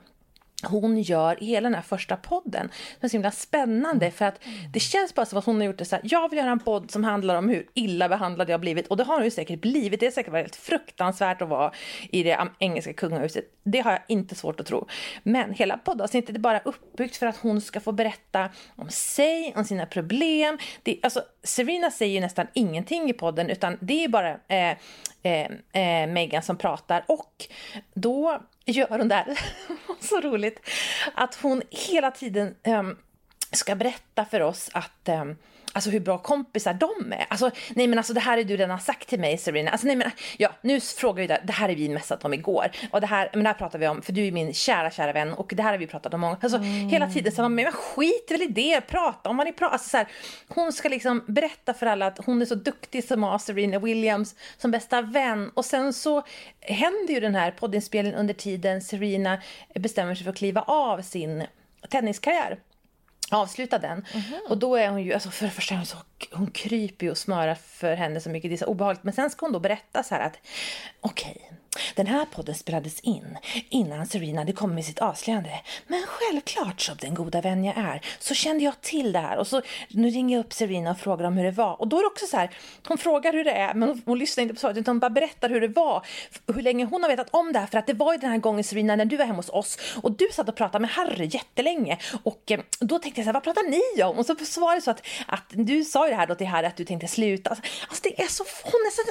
hon 0.64 1.02
gör 1.02 1.44
i 1.44 1.46
hela 1.46 1.70
den 1.70 1.76
här 1.76 1.82
första 1.82 2.16
podden. 2.16 2.70
Det 3.00 3.08
är 3.08 3.10
så 3.10 3.14
himla 3.14 3.32
spännande 3.32 4.12
för 4.12 4.26
att 4.26 4.40
det 4.74 4.80
känns 4.80 5.16
bara 5.16 5.26
som 5.26 5.40
att 5.40 5.46
hon 5.46 5.56
har 5.56 5.64
gjort 5.64 5.78
det 5.78 5.86
så 5.86 5.96
här. 5.96 6.06
Jag 6.06 6.30
vill 6.30 6.40
göra 6.40 6.52
en 6.52 6.60
podd 6.60 6.92
som 6.92 7.04
handlar 7.04 7.36
om 7.36 7.50
hur 7.50 7.68
illa 7.74 8.10
behandlad 8.10 8.50
jag 8.50 8.60
blivit 8.60 8.88
och 8.88 8.98
det 8.98 9.04
har 9.04 9.16
hon 9.16 9.24
ju 9.24 9.32
säkert 9.32 9.62
blivit. 9.62 10.00
Det 10.00 10.06
har 10.06 10.12
säkert 10.12 10.34
varit 10.34 10.56
fruktansvärt 10.56 11.42
att 11.42 11.50
vara 11.50 11.72
i 12.10 12.24
det 12.24 12.48
engelska 12.60 12.94
kungahuset. 12.94 13.46
Det 13.64 13.80
har 13.80 13.92
jag 13.92 14.02
inte 14.08 14.36
svårt 14.36 14.60
att 14.60 14.66
tro. 14.66 14.88
Men 15.24 15.54
hela 15.54 15.78
poddavsnittet 15.78 16.36
är 16.36 16.40
bara 16.40 16.60
uppbyggt 16.60 17.18
för 17.18 17.26
att 17.26 17.38
hon 17.38 17.62
ska 17.62 17.80
få 17.80 17.92
berätta 17.92 18.50
om 18.76 18.90
sig, 18.90 19.54
om 19.56 19.64
sina 19.64 19.86
problem. 19.86 20.58
Det, 20.84 21.00
alltså, 21.04 21.22
Serena 21.44 21.92
säger 21.92 22.14
ju 22.14 22.20
nästan 22.20 22.48
ingenting 22.54 23.10
i 23.10 23.14
podden 23.14 23.50
utan 23.50 23.78
det 23.82 24.04
är 24.04 24.08
bara 24.08 24.30
eh, 24.48 24.78
eh, 25.24 25.52
eh, 25.74 26.08
Megan 26.08 26.44
som 26.44 26.58
pratar 26.58 27.04
och 27.08 27.48
då 27.94 28.42
gör 28.66 28.90
hon 28.90 29.08
det 29.08 29.16
här, 29.16 29.40
så 30.10 30.22
roligt, 30.22 30.60
att 31.14 31.36
hon 31.36 31.62
hela 31.70 32.12
tiden 32.12 32.56
um, 32.68 32.98
ska 33.52 33.76
berätta 33.76 34.26
för 34.26 34.42
oss 34.42 34.70
att 34.74 35.10
um, 35.10 35.38
Alltså 35.74 35.90
hur 35.90 36.00
bra 36.00 36.18
kompisar 36.18 36.74
de 36.74 37.14
är. 37.14 37.26
Alltså, 37.30 37.52
nej 37.76 37.88
men 37.88 37.98
alltså 38.00 38.14
det 38.14 38.20
här 38.20 38.38
är 38.38 38.44
du 38.44 38.58
redan 38.58 38.80
sagt 38.80 39.10
till 39.10 39.20
mig 39.20 39.38
Serena. 39.38 39.72
Alltså 39.72 39.88
nej 39.88 39.96
men 39.96 40.12
ja, 40.38 40.50
nu 40.62 40.80
frågar 40.80 41.22
vi 41.22 41.28
det. 41.28 41.42
Det 41.44 41.54
här 41.54 41.70
är 41.70 41.76
vi 41.76 41.90
messat 41.90 42.26
om 42.26 42.34
igår. 42.34 42.72
Och 42.92 43.02
det 43.02 43.08
här, 43.08 43.30
men 43.34 43.44
det 43.44 43.50
här 43.50 43.54
pratar 43.54 43.80
vi 43.80 43.88
om 43.88 44.02
för 44.02 44.14
du 44.14 44.28
är 44.28 44.32
min 44.32 44.54
kära, 44.54 44.92
kära 44.92 45.14
vän 45.14 45.34
och 45.34 45.54
det 45.56 45.64
här 45.64 45.72
har 45.72 45.78
vi 45.78 45.88
pratat 45.88 46.14
om 46.14 46.22
många. 46.22 46.38
Alltså 46.42 46.58
mm. 46.58 46.90
hela 46.90 47.08
tiden 47.10 47.32
så 47.32 47.42
man, 47.42 47.56
men 47.56 47.72
skit 47.72 48.32
väl 48.32 48.42
i 48.42 48.48
det. 48.48 48.82
Prata 48.82 49.30
om 49.30 49.38
vad 49.38 49.48
ni 49.48 49.54
pratar. 49.54 49.74
Alltså, 49.74 49.90
så 49.90 49.98
här, 49.98 50.08
hon 50.48 50.74
ska 50.74 50.90
liksom 50.90 51.24
berätta 51.28 51.74
för 51.74 51.86
alla 51.86 52.08
att 52.08 52.26
hon 52.26 52.42
är 52.42 52.46
så 52.46 52.56
duktig 52.56 53.04
som 53.04 53.24
har 53.24 53.38
Serena 53.38 53.80
Williams 53.80 54.36
som 54.58 54.72
bästa 54.72 55.02
vän. 55.02 55.52
Och 55.54 55.66
sen 55.66 55.94
så 55.94 56.24
händer 56.62 57.14
ju 57.14 57.20
den 57.20 57.36
här 57.36 57.52
poddinspelningen 57.52 58.20
under 58.20 58.34
tiden 58.34 58.82
Serena 58.82 59.38
bestämmer 59.76 60.16
sig 60.16 60.24
för 60.24 60.32
att 60.32 60.38
kliva 60.38 60.62
av 60.62 61.02
sin 61.02 61.44
tenniskarriär 61.90 62.58
avsluta 63.32 63.80
den. 63.80 63.92
Mm 63.92 64.06
-hmm. 64.06 64.50
Och 64.50 64.58
då 64.58 64.76
är 64.76 64.90
hon 64.90 65.04
ju, 65.04 65.14
alltså 65.14 65.30
för 65.30 65.46
det 65.46 65.52
första, 65.52 65.86
så, 65.86 65.98
hon 66.32 66.52
kryper 66.52 67.06
ju 67.06 67.12
och 67.12 67.18
smörar 67.18 67.56
för 67.56 67.96
henne 67.96 68.22
så 68.22 68.30
mycket, 68.30 68.52
det 68.52 68.56
är 68.56 68.58
så 68.58 68.66
obehagligt. 68.66 69.04
Men 69.04 69.14
sen 69.14 69.30
ska 69.30 69.46
hon 69.46 69.54
då 69.54 69.60
berätta 69.60 70.04
så 70.04 70.16
här 70.16 70.22
att, 70.22 70.40
okej, 71.02 71.36
okay, 71.36 71.58
den 71.96 72.08
här 72.08 72.26
podden 72.26 72.56
spelades 72.56 73.00
in 73.00 73.38
innan 73.70 74.06
Serena 74.06 74.42
hade 74.42 74.54
kommit 74.54 74.76
med 74.76 74.86
sitt 74.86 75.00
avslöjande. 75.00 75.50
Men 75.88 76.04
självklart, 76.08 76.82
som 76.82 76.98
den 77.02 77.14
goda 77.14 77.42
vän 77.42 77.64
jag 77.64 77.78
är, 77.78 78.02
så 78.20 78.34
kände 78.34 78.64
jag 78.64 78.82
till 78.82 79.12
det 79.12 79.20
här. 79.20 79.38
Och 79.38 79.48
så 79.48 79.62
nu 79.90 80.10
ringer 80.10 80.38
jag 80.38 80.46
upp 80.46 80.54
Serena 80.54 80.92
och 80.92 81.00
frågar 81.00 81.26
om 81.26 81.38
hur 81.38 81.44
det 81.44 81.52
var. 81.52 81.82
Och 81.82 81.88
då 81.88 81.98
är 81.98 82.02
det 82.02 82.08
också 82.08 82.26
så 82.26 82.38
här, 82.38 82.50
hon 82.88 82.98
frågar 82.98 83.34
hur 83.34 83.44
det 83.44 83.52
är, 83.52 83.74
men 83.74 83.90
hon, 83.90 84.02
hon 84.06 84.20
lyssnar 84.20 84.42
inte 84.42 84.54
på 84.54 84.60
svaret, 84.60 84.78
utan 84.78 84.92
hon 84.92 85.00
bara 85.00 85.10
berättar 85.10 85.50
hur 85.50 85.62
det 85.62 85.68
var. 85.68 86.06
Hur 86.48 86.62
länge 86.62 86.86
hon 86.86 87.04
har 87.04 87.10
vetat 87.10 87.30
om 87.32 87.54
det 87.54 87.60
här. 87.60 87.68
För 87.68 87.78
att 87.78 87.88
det 87.88 87.94
var 87.94 88.14
ju 88.14 88.20
den 88.20 88.32
här 88.32 88.38
gången 88.38 88.64
Serena, 88.64 88.96
när 88.96 89.06
du 89.06 89.18
var 89.18 89.26
hemma 89.26 89.38
hos 89.38 89.50
oss 89.50 89.78
och 90.04 90.12
du 90.12 90.28
satt 90.34 90.50
och 90.50 90.56
pratade 90.56 90.82
med 90.82 90.90
Harry 90.90 91.26
jättelänge. 91.26 91.98
Och 92.24 92.52
eh, 92.52 92.60
då 92.80 93.00
tänkte 93.00 93.22
jag 93.22 93.26
så 93.26 93.28
här, 93.28 93.34
vad 93.34 93.44
pratar 93.44 93.70
ni 93.70 94.04
om? 94.04 94.18
Och 94.18 94.26
så 94.26 94.62
var 94.62 94.76
det 94.76 94.82
så 94.82 94.92
att, 94.92 95.02
att 95.28 95.46
du 95.50 95.84
sa 95.84 96.06
ju 96.06 96.10
det 96.12 96.18
här 96.18 96.28
då 96.28 96.36
till 96.36 96.48
Harry 96.48 96.68
att 96.68 96.78
du 96.78 96.86
tänkte 96.86 97.08
sluta. 97.08 97.50
Alltså, 97.50 97.64
alltså 97.88 98.02
det 98.04 98.22
är 98.22 98.28
så, 98.28 98.44
hon 98.64 98.82
är 98.82 98.92
så, 98.92 99.02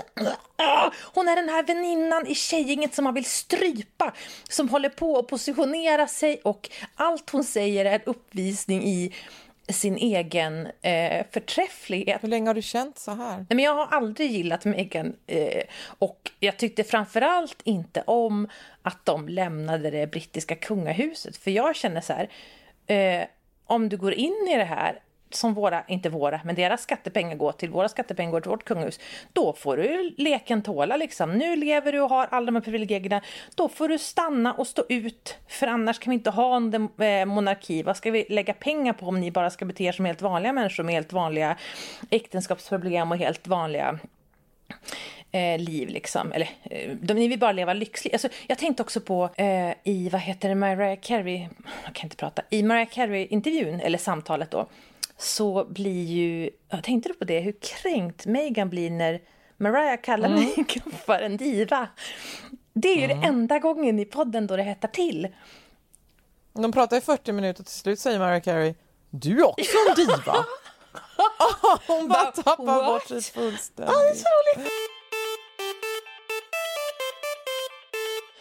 uh, 0.62 0.92
hon 1.14 1.28
är 1.28 1.36
den 1.36 1.48
här 1.48 1.62
väninnan 1.62 2.26
i 2.26 2.34
tjejgänget 2.50 2.94
som 2.94 3.04
man 3.04 3.14
vill 3.14 3.24
strypa, 3.24 4.12
som 4.48 4.68
håller 4.68 4.88
på 4.88 5.18
att 5.18 5.28
positionera 5.28 6.06
sig 6.06 6.40
och 6.44 6.70
allt 6.94 7.30
hon 7.30 7.44
säger 7.44 7.84
är 7.84 7.94
en 7.94 8.04
uppvisning 8.06 8.84
i 8.84 9.14
sin 9.68 9.96
egen 9.96 10.68
eh, 10.82 11.26
förträfflighet. 11.30 12.22
Hur 12.22 12.28
länge 12.28 12.48
har 12.48 12.54
du 12.54 12.62
känt 12.62 12.98
så 12.98 13.10
här? 13.10 13.46
men 13.48 13.58
jag 13.58 13.74
har 13.74 13.86
aldrig 13.86 14.30
gillat 14.30 14.64
Meghan 14.64 15.16
eh, 15.26 15.62
och 15.98 16.30
jag 16.40 16.56
tyckte 16.56 16.84
framförallt 16.84 17.60
inte 17.64 18.02
om 18.06 18.48
att 18.82 19.04
de 19.04 19.28
lämnade 19.28 19.90
det 19.90 20.06
brittiska 20.06 20.54
kungahuset. 20.54 21.36
För 21.36 21.50
jag 21.50 21.76
känner 21.76 22.00
så 22.00 22.12
här, 22.12 22.30
eh, 22.86 23.26
om 23.66 23.88
du 23.88 23.96
går 23.96 24.12
in 24.12 24.48
i 24.50 24.56
det 24.56 24.64
här 24.64 25.00
som 25.30 25.54
våra, 25.54 25.84
inte 25.88 26.08
våra, 26.08 26.40
men 26.44 26.54
deras 26.54 26.82
skattepengar 26.82 27.36
går 27.36 27.52
till, 27.52 27.70
våra 27.70 27.88
skattepengar 27.88 28.32
går 28.32 28.40
till 28.40 28.50
vårt 28.50 28.64
kungahus, 28.64 29.00
då 29.32 29.52
får 29.52 29.76
du 29.76 30.14
leken 30.16 30.62
tåla 30.62 30.96
liksom. 30.96 31.32
Nu 31.32 31.56
lever 31.56 31.92
du 31.92 32.00
och 32.00 32.10
har 32.10 32.28
alla 32.30 32.46
de 32.46 32.54
här 32.54 32.62
privilegierna, 32.62 33.20
då 33.54 33.68
får 33.68 33.88
du 33.88 33.98
stanna 33.98 34.52
och 34.52 34.66
stå 34.66 34.84
ut, 34.88 35.36
för 35.48 35.66
annars 35.66 35.98
kan 35.98 36.10
vi 36.10 36.14
inte 36.14 36.30
ha 36.30 36.56
en 36.56 36.88
eh, 36.98 37.24
monarki. 37.24 37.82
Vad 37.82 37.96
ska 37.96 38.10
vi 38.10 38.26
lägga 38.28 38.52
pengar 38.52 38.92
på 38.92 39.06
om 39.06 39.20
ni 39.20 39.30
bara 39.30 39.50
ska 39.50 39.64
bete 39.64 39.84
er 39.84 39.92
som 39.92 40.04
helt 40.04 40.22
vanliga 40.22 40.52
människor 40.52 40.84
med 40.84 40.94
helt 40.94 41.12
vanliga 41.12 41.56
äktenskapsproblem 42.10 43.12
och 43.12 43.18
helt 43.18 43.46
vanliga 43.46 43.98
eh, 45.32 45.58
liv 45.58 45.88
liksom. 45.88 46.32
Eller 46.32 46.48
eh, 46.70 46.90
de, 47.00 47.14
ni 47.14 47.28
vill 47.28 47.38
bara 47.38 47.52
leva 47.52 47.72
lyxligt. 47.72 48.14
Alltså, 48.14 48.28
jag 48.46 48.58
tänkte 48.58 48.82
också 48.82 49.00
på 49.00 49.30
eh, 49.36 49.72
i, 49.84 50.08
vad 50.12 50.20
heter 50.20 50.48
det, 50.48 50.54
Mariah 50.54 50.98
Carey, 51.02 51.48
jag 51.84 51.94
kan 51.94 52.06
inte 52.06 52.16
prata, 52.16 52.42
i 52.50 52.62
Mariah 52.62 52.88
Carey-intervjun, 52.88 53.80
eller 53.80 53.98
samtalet 53.98 54.50
då, 54.50 54.66
så 55.18 55.64
blir 55.64 56.04
ju, 56.04 56.50
jag 56.68 56.84
tänkte 56.84 57.08
du 57.08 57.14
på 57.14 57.24
det, 57.24 57.40
hur 57.40 57.54
kränkt 57.60 58.26
Meghan 58.26 58.68
blir 58.68 58.90
när 58.90 59.20
Mariah 59.56 60.00
kallar 60.02 60.28
mm. 60.28 60.40
Meghan 60.56 60.92
för 61.06 61.22
en 61.22 61.36
diva. 61.36 61.88
Det 62.72 62.88
är 62.88 62.96
ju 62.96 63.04
mm. 63.04 63.20
det 63.20 63.26
enda 63.26 63.58
gången 63.58 63.98
i 63.98 64.04
podden 64.04 64.46
då 64.46 64.56
det 64.56 64.62
hettar 64.62 64.88
till. 64.88 65.28
De 66.52 66.72
pratar 66.72 66.96
i 66.96 67.00
40 67.00 67.32
minuter 67.32 67.64
till 67.64 67.72
slut 67.72 67.98
säger 67.98 68.18
Mariah 68.18 68.42
Carey 68.42 68.74
Du 69.10 69.40
är 69.40 69.48
också 69.48 69.76
en 69.88 69.94
diva! 69.94 70.44
hon 71.86 72.08
bara 72.08 72.32
tappar 72.32 72.84
bort 72.86 73.08
sig 73.08 73.22
fullständigt. 73.22 73.94
Ja, 73.94 74.02
det 74.02 74.08
är 74.08 74.14
så 74.14 74.60
roligt! 74.60 74.70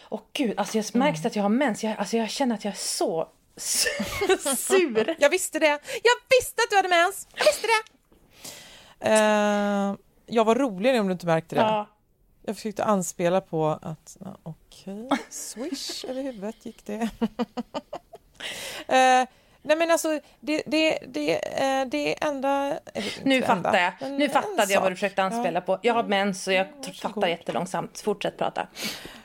Och 0.02 0.30
gud, 0.32 0.58
alltså 0.58 0.78
jag 0.78 0.94
märks 0.94 1.26
att 1.26 1.36
jag 1.36 1.42
har 1.42 1.48
mens. 1.48 1.84
Jag, 1.84 1.96
alltså 1.98 2.16
jag 2.16 2.30
känner 2.30 2.54
att 2.54 2.64
jag 2.64 2.72
är 2.72 2.78
så 2.78 3.28
sur. 4.56 5.16
Jag 5.18 5.30
visste 5.30 5.58
det. 5.58 5.66
Jag 6.02 6.38
visste 6.38 6.62
att 6.62 6.70
du 6.70 6.76
hade 6.76 6.88
mens. 6.88 7.28
Jag 7.34 7.44
visste 7.44 7.66
det. 7.66 7.98
Uh, 9.04 9.96
jag 10.26 10.44
var 10.44 10.54
rolig 10.54 11.00
om 11.00 11.06
du 11.06 11.12
inte 11.12 11.26
märkte 11.26 11.54
det. 11.54 11.60
Ja. 11.60 11.86
Jag 12.42 12.56
försökte 12.56 12.84
anspela 12.84 13.40
på 13.40 13.66
att, 13.82 14.16
okej, 14.42 15.04
okay, 15.04 15.18
swish 15.30 16.04
över 16.08 16.22
huvudet 16.22 16.66
gick 16.66 16.86
det. 16.86 17.00
uh, 17.00 17.08
nej 19.62 19.76
men 19.76 19.90
alltså, 19.90 20.20
det, 20.40 20.62
det, 20.66 20.98
det, 21.06 21.34
uh, 21.34 21.90
det 21.90 22.24
enda... 22.24 22.78
Nu 23.22 23.42
fattar 23.42 23.94
jag. 24.00 24.10
Nu 24.10 24.28
fattade 24.28 24.72
jag 24.72 24.80
vad 24.80 24.92
du 24.92 24.96
försökte 24.96 25.22
anspela 25.22 25.60
ja. 25.60 25.60
på. 25.60 25.78
Jag 25.82 25.94
har 25.94 26.02
mens 26.02 26.46
och 26.46 26.52
jag 26.52 26.66
fattar 27.02 27.28
jättelångsamt. 27.28 28.00
Fortsätt 28.00 28.38
prata. 28.38 28.68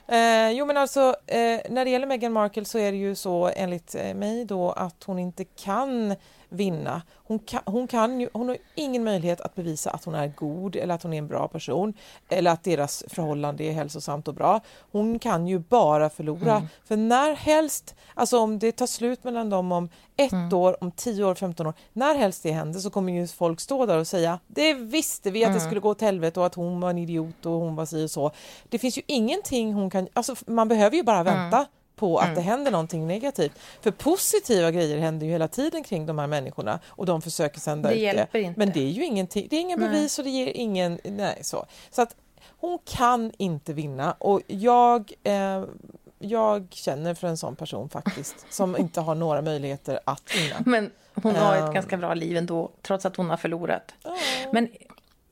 Eh, 0.08 0.52
jo 0.52 0.66
men 0.66 0.78
alltså 0.78 1.16
eh, 1.28 1.60
när 1.70 1.86
det 1.86 1.92
gäller 1.92 2.08
Meghan 2.08 2.34
Markle 2.34 2.66
så 2.66 2.80
är 2.80 2.92
det 2.92 2.98
ju 2.98 3.16
så 3.16 3.52
enligt 3.56 3.96
eh, 3.96 4.14
mig 4.14 4.46
då 4.46 4.72
att 4.72 5.04
hon 5.04 5.20
inte 5.20 5.44
kan 5.44 6.16
vinna. 6.54 7.02
Hon, 7.16 7.40
kan, 7.40 7.62
hon, 7.66 7.88
kan 7.88 8.20
ju, 8.22 8.30
hon 8.34 8.48
har 8.50 8.58
ingen 8.76 9.04
möjlighet 9.04 9.42
att 9.42 9.56
bevisa 9.56 9.90
att 9.92 10.04
hon 10.06 10.16
är 10.16 10.28
god 10.28 10.76
eller 10.76 10.96
att 10.96 11.04
hon 11.04 11.14
är 11.14 11.18
en 11.18 11.28
bra 11.28 11.48
person 11.48 11.94
eller 12.30 12.52
att 12.52 12.64
deras 12.64 13.04
förhållande 13.08 13.64
är 13.64 13.72
hälsosamt 13.72 14.28
och 14.28 14.34
bra. 14.34 14.60
Hon 14.92 15.20
kan 15.20 15.48
ju 15.48 15.60
bara 15.60 16.10
förlora. 16.10 16.56
Mm. 16.56 16.68
För 16.86 16.98
när 16.98 17.36
helst, 17.36 17.96
alltså 18.14 18.40
om 18.40 18.60
det 18.60 18.72
tar 18.72 18.88
slut 18.88 19.24
mellan 19.24 19.50
dem 19.50 19.72
om 19.72 19.90
ett 20.18 20.32
Mm. 20.34 20.54
år, 20.54 20.84
om 20.84 20.92
10 20.92 21.24
år, 21.26 21.36
15 21.36 21.68
år, 21.68 21.74
när 21.94 22.16
helst 22.16 22.44
det 22.44 22.52
händer 22.52 22.80
så 22.80 22.90
kommer 22.90 23.14
ju 23.14 23.28
folk 23.28 23.60
stå 23.60 23.86
där 23.86 23.98
och 23.98 24.08
säga 24.08 24.40
det 24.48 24.74
visste 24.74 25.32
vi 25.32 25.46
att 25.46 25.52
det 25.54 25.58
Mm. 25.58 25.66
skulle 25.70 25.80
gå 25.82 25.90
åt 25.90 26.02
helvete 26.02 26.40
och 26.40 26.46
att 26.46 26.56
hon 26.56 26.80
var 26.82 26.90
en 26.90 26.98
idiot 26.98 27.46
och 27.46 27.52
hon 27.52 27.76
var 27.76 27.86
si 27.86 28.06
och 28.06 28.12
så. 28.12 28.32
Det 28.70 28.80
finns 28.80 28.98
ju 28.98 29.02
ingenting 29.08 29.74
hon 29.74 29.90
kan, 29.90 30.08
alltså 30.14 30.36
man 30.48 30.68
behöver 30.68 30.96
ju 30.98 31.04
bara 31.04 31.24
vänta 31.24 31.58
Mm. 31.58 31.68
På 31.96 32.18
att 32.18 32.24
Mm. 32.24 32.36
det 32.36 32.42
händer 32.42 32.72
någonting 32.72 33.08
negativt. 33.08 33.60
För 33.82 33.92
positiva 33.92 34.72
grejer 34.72 34.98
händer 34.98 35.26
ju 35.26 35.32
hela 35.32 35.48
tiden 35.48 35.84
kring 35.84 36.06
de 36.06 36.20
här 36.20 36.28
människorna 36.28 36.80
och 36.88 37.06
de 37.06 37.22
försöker 37.22 37.60
sända 37.60 37.90
Det 37.90 37.96
ut 37.96 38.28
det. 38.32 38.42
inte. 38.42 38.60
Men 38.60 38.72
det 38.72 38.80
är 38.80 38.90
ju 38.90 39.06
ingenting, 39.06 39.48
det 39.50 39.56
är 39.56 39.60
ingen 39.62 39.80
Nej. 39.80 39.90
bevis 39.90 40.18
och 40.20 40.24
det 40.26 40.30
ger 40.32 40.48
ingen, 40.48 41.00
nej 41.04 41.40
så. 41.42 41.66
Så 41.92 42.02
att 42.02 42.16
hon 42.60 42.80
kan 42.86 43.32
inte 43.38 43.74
vinna 43.74 44.12
och 44.20 44.42
jag 44.48 45.12
eh, 45.24 45.64
jag 46.20 46.68
känner 46.70 47.14
för 47.14 47.28
en 47.28 47.38
sån 47.38 47.56
person 47.56 47.90
faktiskt 47.90 48.46
som 48.54 48.78
inte 48.78 49.02
har 49.02 49.16
några 49.16 49.42
möjligheter 49.42 50.00
att 50.06 50.36
vinna. 50.36 50.56
Men 50.66 50.92
hon 51.24 51.36
har 51.36 51.56
ett 51.56 51.64
Ehm. 51.64 51.74
ganska 51.74 51.98
bra 51.98 52.14
liv 52.14 52.38
ändå, 52.38 52.72
trots 52.82 53.06
att 53.06 53.16
hon 53.16 53.30
har 53.30 53.38
förlorat. 53.38 53.94
Men, 54.52 54.70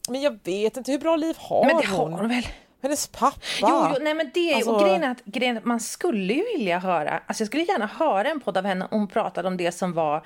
men 0.10 0.22
jag 0.22 0.40
vet 0.44 0.78
inte, 0.78 0.92
hur 0.92 1.00
bra 1.00 1.16
liv 1.16 1.36
har 1.40 1.66
men 1.66 1.78
det 1.78 1.88
hon? 1.88 2.14
har 2.14 2.20
hon 2.20 2.30
väl? 2.30 2.44
Hennes 2.82 3.08
pappa? 3.08 3.38
Jo, 3.62 3.88
jo, 3.90 3.96
nej 4.02 4.14
men 4.14 4.32
det 4.34 4.54
Alltså- 4.54 4.72
och 4.72 4.82
grejen 4.82 5.04
är 5.04 5.12
att 5.12 5.26
grejen, 5.26 5.56
är 5.56 5.60
att 5.60 5.66
man 5.66 5.80
skulle 5.80 6.34
ju 6.34 6.44
vilja 6.58 6.80
höra, 6.80 7.22
alltså 7.28 7.42
jag 7.42 7.48
skulle 7.48 7.64
gärna 7.64 7.86
höra 7.86 8.30
en 8.30 8.40
podd 8.40 8.58
av 8.58 8.66
henne 8.66 8.88
om 8.92 9.00
hon 9.00 9.08
pratade 9.08 9.48
om 9.48 9.58
det 9.58 9.72
som 9.72 9.94
var 9.94 10.26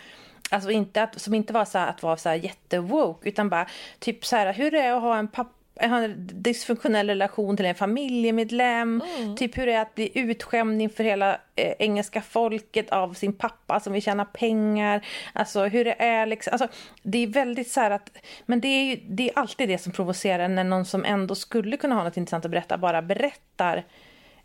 Alltså 0.49 0.71
inte 0.71 1.03
att, 1.03 1.21
som 1.21 1.33
inte 1.33 1.53
var 1.53 1.65
så 1.65 1.77
att 1.77 2.03
vara 2.03 2.17
så 2.17 2.33
jättewoke 2.33 3.29
utan 3.29 3.49
bara 3.49 3.67
typ 3.99 4.25
så 4.25 4.35
här 4.35 4.53
hur 4.53 4.71
det 4.71 4.79
är 4.79 4.93
att 4.93 5.01
ha 5.01 5.17
en 5.17 5.27
pappa 5.27 5.49
ha 5.79 5.97
en 6.03 6.29
dysfunktionell 6.33 7.07
relation 7.09 7.57
till 7.57 7.65
en 7.65 7.75
familjemedlem, 7.75 9.01
Mm. 9.19 9.35
typ 9.35 9.57
hur 9.57 9.65
det 9.65 9.73
är 9.73 9.81
att 9.81 9.95
bli 9.95 10.11
utskämd 10.19 10.81
inför 10.81 11.03
hela 11.03 11.39
eh, 11.55 11.73
engelska 11.79 12.21
folket 12.21 12.89
av 12.89 13.13
sin 13.13 13.33
pappa 13.33 13.79
som 13.79 13.93
vill 13.93 14.01
tjäna 14.01 14.25
pengar, 14.25 15.05
alltså 15.33 15.65
hur 15.65 15.85
det 15.85 15.95
är 16.01 16.25
liksom, 16.25 16.51
alltså 16.53 16.67
det 17.03 17.17
är 17.17 17.27
väldigt 17.27 17.71
så 17.71 17.79
här 17.79 17.91
att, 17.91 18.17
men 18.45 18.59
det 18.61 18.67
är 18.67 18.83
ju 18.85 18.99
det 19.07 19.29
är 19.29 19.39
alltid 19.39 19.69
det 19.69 19.77
som 19.77 19.91
provocerar 19.91 20.47
när 20.47 20.63
någon 20.63 20.85
som 20.85 21.05
ändå 21.05 21.35
skulle 21.35 21.77
kunna 21.77 21.95
ha 21.95 22.03
något 22.03 22.17
intressant 22.17 22.45
att 22.45 22.51
berätta 22.51 22.77
bara 22.77 23.01
berättar 23.01 23.83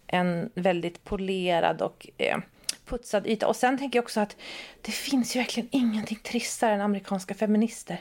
en 0.07 0.51
väldigt 0.55 1.05
polerad 1.05 1.83
och 1.83 2.07
eh, 2.19 2.39
putsad 2.91 3.27
yta. 3.27 3.47
Och 3.47 3.57
sen 3.57 3.79
tänker 3.79 3.97
jag 3.97 4.05
också 4.05 4.21
att 4.21 4.37
det 4.83 4.93
finns 4.93 5.37
ju 5.37 5.41
verkligen 5.41 5.69
ingenting 5.73 6.19
tristare 6.23 6.75
än 6.75 6.81
amerikanska 6.81 7.35
feminister. 7.35 7.99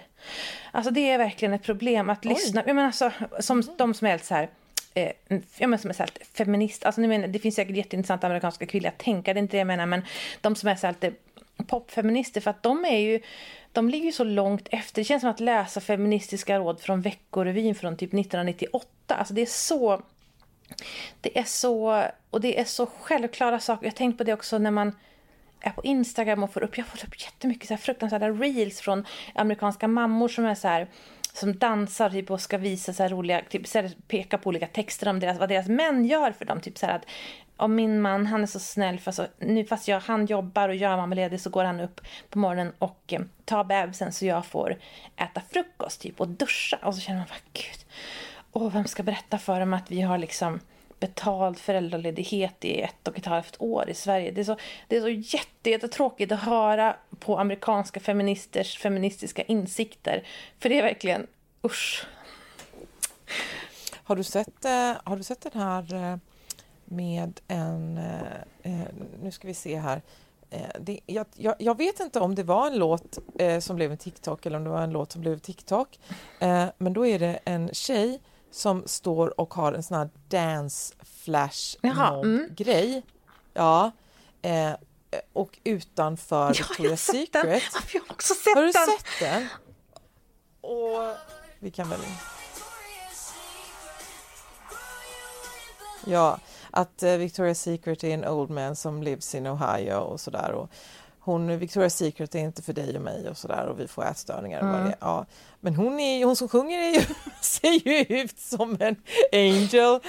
Alltså 0.71 0.91
det 0.91 1.09
är 1.09 1.17
verkligen 1.17 1.53
ett 1.53 1.63
problem 1.63 2.09
att 2.09 2.25
lyssna, 2.25 2.63
jag 2.65 2.75
menar 2.75 2.87
alltså, 2.87 3.11
som 3.39 3.63
de 3.77 3.93
som 3.93 4.07
är 4.07 4.11
helt 4.11 4.25
så 4.25 4.35
här 4.35 4.49
Eh, 4.93 5.11
jag 5.57 5.69
menar 5.69 5.77
som 5.77 5.89
är 5.89 5.93
så 5.93 6.03
här, 6.03 6.11
feminist, 6.33 6.85
alltså, 6.85 7.01
menar, 7.01 7.27
det 7.27 7.39
finns 7.39 7.55
säkert 7.55 7.75
jätteintressanta 7.75 8.27
amerikanska 8.27 8.65
kvinnliga 8.65 8.91
tänkare, 8.91 9.33
det 9.33 9.39
är 9.39 9.41
inte 9.41 9.57
det 9.57 9.57
jag 9.57 9.67
menar, 9.67 9.85
men 9.85 10.01
de 10.41 10.55
som 10.55 10.69
är 10.69 10.75
så 10.75 10.87
här, 10.87 10.95
lite 11.01 11.17
popfeminister, 11.67 12.41
för 12.41 12.49
att 12.49 12.63
de 12.63 12.85
är 12.85 12.97
ju 12.97 13.19
de 13.71 13.89
ligger 13.89 14.05
ju 14.05 14.11
så 14.11 14.23
långt 14.23 14.67
efter. 14.71 15.01
Det 15.01 15.05
känns 15.05 15.21
som 15.21 15.29
att 15.29 15.39
läsa 15.39 15.81
feministiska 15.81 16.59
råd 16.59 16.81
från 16.81 17.01
Veckorevyn 17.01 17.75
från 17.75 17.97
typ 17.97 18.13
1998. 18.13 18.87
Alltså 19.07 19.33
det 19.33 19.41
är 19.41 19.45
så 19.45 20.01
det 21.21 21.39
är 21.39 21.43
så, 21.43 22.05
och 22.29 22.41
det 22.41 22.59
är 22.59 22.65
så 22.65 22.85
självklara 22.85 23.59
saker. 23.59 23.85
Jag 23.85 23.91
har 23.91 23.97
tänkt 23.97 24.17
på 24.17 24.23
det 24.23 24.33
också 24.33 24.57
när 24.57 24.71
man 24.71 24.95
är 25.61 25.69
på 25.71 25.83
Instagram 25.83 26.43
och 26.43 26.53
får 26.53 26.63
upp, 26.63 26.77
jag 26.77 26.87
får 26.87 27.07
upp 27.07 27.21
jättemycket 27.21 27.67
så 27.67 27.73
här 27.73 27.81
fruktansvärda 27.81 28.29
reels 28.29 28.81
från 28.81 29.05
amerikanska 29.35 29.87
mammor 29.87 30.27
som 30.27 30.45
är 30.45 30.55
så 30.55 30.67
här 30.67 30.87
som 31.33 31.57
dansar 31.57 32.09
typ, 32.09 32.31
och 32.31 32.41
ska 32.41 32.57
visa 32.57 32.93
så 32.93 33.03
här 33.03 33.09
roliga, 33.09 33.41
typ 33.49 33.67
så 33.67 33.79
här, 33.79 33.91
peka 34.07 34.37
på 34.37 34.49
olika 34.49 34.67
texter 34.67 35.09
om 35.09 35.19
deras, 35.19 35.39
vad 35.39 35.49
deras 35.49 35.67
män 35.67 36.05
gör 36.05 36.31
för 36.31 36.45
dem. 36.45 36.61
Typ 36.61 36.77
så 36.77 36.85
här 36.85 36.95
att 36.95 37.05
om 37.57 37.75
min 37.75 38.01
man, 38.01 38.27
han 38.27 38.41
är 38.41 38.47
så 38.47 38.59
snäll, 38.59 38.99
för 38.99 39.11
så, 39.11 39.25
nu 39.37 39.65
fast 39.65 39.87
jag, 39.87 39.99
han 39.99 40.25
jobbar 40.25 40.69
och 40.69 40.75
jag 40.75 40.91
är 40.91 40.97
mammaledig 40.97 41.41
så 41.41 41.49
går 41.49 41.63
han 41.63 41.79
upp 41.79 42.01
på 42.29 42.39
morgonen 42.39 42.73
och 42.79 43.13
eh, 43.13 43.21
tar 43.45 43.63
bebisen 43.63 44.13
så 44.13 44.25
jag 44.25 44.45
får 44.45 44.77
äta 45.15 45.41
frukost 45.49 46.01
typ 46.01 46.21
och 46.21 46.27
duscha. 46.27 46.77
Och 46.83 46.95
så 46.95 47.01
känner 47.01 47.19
man 47.19 47.27
bara, 47.27 47.39
gud, 47.53 47.85
åh, 48.51 48.73
vem 48.73 48.85
ska 48.85 49.03
berätta 49.03 49.37
för 49.37 49.59
dem 49.59 49.73
att 49.73 49.91
vi 49.91 50.01
har 50.01 50.17
liksom 50.17 50.59
betald 50.99 51.57
föräldraledighet 51.57 52.65
i 52.65 52.81
ett 52.81 53.07
och 53.07 53.17
ett 53.17 53.25
halvt 53.25 53.55
år 53.59 53.89
i 53.89 53.93
Sverige. 53.93 54.31
Det 54.31 54.41
är 54.41 54.45
så, 54.45 54.57
det 54.87 54.97
är 54.97 55.01
så 55.01 55.09
jätte, 55.09 55.69
jättetråkigt 55.69 56.31
att 56.31 56.39
höra 56.39 56.95
på 57.19 57.39
amerikanska 57.39 57.99
feministers 57.99 58.77
feministiska 58.77 59.43
insikter. 59.43 60.23
För 60.59 60.69
det 60.69 60.79
är 60.79 60.83
verkligen, 60.83 61.27
usch. 61.63 62.07
Har 64.03 64.15
du 64.15 64.23
sett, 64.23 64.65
eh, 64.65 64.93
har 65.03 65.17
du 65.17 65.23
sett 65.23 65.41
den 65.41 65.61
här 65.61 65.93
eh, 65.93 66.17
med 66.85 67.39
en, 67.47 67.97
eh, 68.63 68.81
nu 69.21 69.31
ska 69.31 69.47
vi 69.47 69.53
se 69.53 69.79
här, 69.79 70.01
det, 70.79 70.99
jag, 71.05 71.25
jag, 71.35 71.55
jag 71.59 71.77
vet 71.77 71.99
inte 71.99 72.19
om 72.19 72.35
det 72.35 72.43
var 72.43 72.67
en 72.67 72.77
låt 72.77 73.17
eh, 73.39 73.59
som 73.59 73.75
blev 73.75 73.91
en 73.91 73.97
TikTok 73.97 74.45
eller 74.45 74.57
om 74.57 74.63
det 74.63 74.69
var 74.69 74.81
en 74.81 74.91
låt 74.91 75.11
som 75.11 75.21
blev 75.21 75.39
TikTok, 75.39 75.99
eh, 76.39 76.65
men 76.77 76.93
då 76.93 77.05
är 77.05 77.19
det 77.19 77.39
en 77.45 77.69
tjej 77.73 78.19
som 78.51 78.83
står 78.85 79.39
och 79.39 79.53
har 79.53 79.73
en 79.73 79.83
sån 79.83 79.97
här 79.97 80.09
dance 80.27 80.95
flash 81.03 81.77
mm. 81.83 82.47
grej. 82.55 83.03
Ja. 83.53 83.91
Eh, 84.41 84.73
och 85.33 85.59
utanför 85.63 86.47
Ja, 86.59 86.65
Victoria's 86.65 86.87
den. 86.89 86.97
Secret. 86.97 87.63
Ja, 87.73 87.79
Jag 87.93 88.01
har 88.01 88.11
också 88.11 88.33
sett 88.33 88.55
Har 88.55 88.61
du 88.61 88.71
den. 88.71 88.87
sett 88.87 89.19
den? 89.19 89.47
Och 90.61 91.15
vi 91.59 91.71
kan 91.71 91.89
väl... 91.89 91.99
Ja, 96.05 96.39
att 96.71 97.03
eh, 97.03 97.07
Victoria's 97.07 97.53
Secret 97.53 98.03
är 98.03 98.13
en 98.13 98.25
old 98.25 98.49
man 98.49 98.75
som 98.75 99.03
lives 99.03 99.35
in 99.35 99.47
Ohio 99.47 99.95
och 99.95 100.19
sådär. 100.19 100.51
Och 100.51 100.69
hon, 101.31 101.51
Victoria's 101.59 101.89
Secret 101.89 102.35
är 102.35 102.39
inte 102.39 102.61
för 102.61 102.73
dig 102.73 102.95
och 102.95 103.01
mig 103.01 103.29
och 103.29 103.37
sådär 103.37 103.65
och 103.67 103.79
vi 103.79 103.87
får 103.87 104.05
ätstörningar. 104.05 104.59
Och 104.61 104.65
vad 104.67 104.75
Mm. 104.75 104.87
det 104.87 104.91
är. 104.93 104.97
Ja. 105.01 105.25
Men 105.61 105.75
hon, 105.75 105.99
är, 105.99 106.25
hon 106.25 106.35
som 106.35 106.49
sjunger 106.49 106.79
är 106.79 106.93
ju, 106.93 107.01
ser 107.41 107.87
ju 107.87 108.05
ut 108.21 108.39
som 108.39 108.77
en 108.79 108.95
angel 109.31 109.99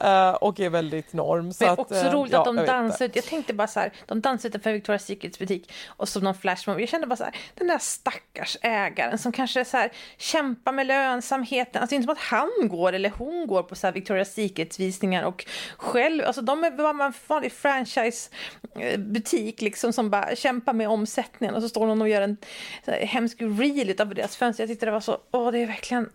eh, 0.00 0.30
och 0.30 0.60
är 0.60 0.70
väldigt 0.70 1.12
norm. 1.12 1.52
Så 1.52 1.64
Men 1.64 1.72
att, 1.72 1.78
också 1.78 1.94
eh, 1.94 2.12
roligt 2.12 2.32
ja, 2.32 2.38
att 2.38 2.44
de 2.44 2.56
jag 2.56 2.66
dansar 2.66 3.04
ut. 3.04 3.16
Jag 3.16 3.24
tänkte 3.24 3.54
bara 3.54 3.68
så 3.68 3.80
här, 3.80 3.92
de 4.06 4.20
dansar 4.20 4.48
utanför 4.48 4.70
Victoria's 4.70 4.98
Secrets 4.98 5.38
butik 5.38 5.72
och 5.86 6.08
så 6.08 6.20
någon 6.20 6.34
flashmob. 6.34 6.80
Jag 6.80 6.88
kände 6.88 7.06
bara 7.06 7.16
så 7.16 7.24
här, 7.24 7.34
den 7.54 7.66
där 7.66 7.78
stackars 7.78 8.56
ägaren 8.62 9.18
som 9.18 9.32
kanske 9.32 9.64
så 9.64 9.76
här 9.76 9.92
kämpar 10.18 10.72
med 10.72 10.86
lönsamheten. 10.86 11.82
Alltså 11.82 11.94
inte 11.94 12.04
som 12.04 12.12
att 12.12 12.18
han 12.18 12.50
går 12.68 12.92
eller 12.92 13.10
hon 13.10 13.46
går 13.46 13.62
på 13.62 13.74
så 13.74 13.86
här 13.86 13.94
Victoria's 13.94 14.24
Secrets 14.24 14.80
visningar 14.80 15.22
och 15.22 15.46
själv, 15.76 16.24
alltså 16.24 16.42
de 16.42 16.64
är 16.64 16.70
bara 16.70 17.04
en 17.04 17.12
vanlig 17.26 17.52
franchise-butik 17.52 19.62
liksom 19.62 19.92
som 19.92 20.10
bara 20.10 20.36
kämpar 20.36 20.63
med 20.72 20.88
omsättningen 20.88 21.54
och 21.54 21.62
så 21.62 21.68
står 21.68 21.86
någon 21.86 22.02
och 22.02 22.08
gör 22.08 22.22
en 22.22 22.36
så 22.84 22.90
här, 22.90 23.00
hemsk 23.00 23.36
reel 23.40 23.90
utav 23.90 24.14
deras 24.14 24.36
fönster. 24.36 24.62
Jag 24.62 24.68
tyckte 24.68 24.86
det 24.86 24.92
var 24.92 25.00
så, 25.00 25.18
åh 25.32 25.52
det 25.52 25.58
är 25.58 25.66
verkligen 25.66 26.10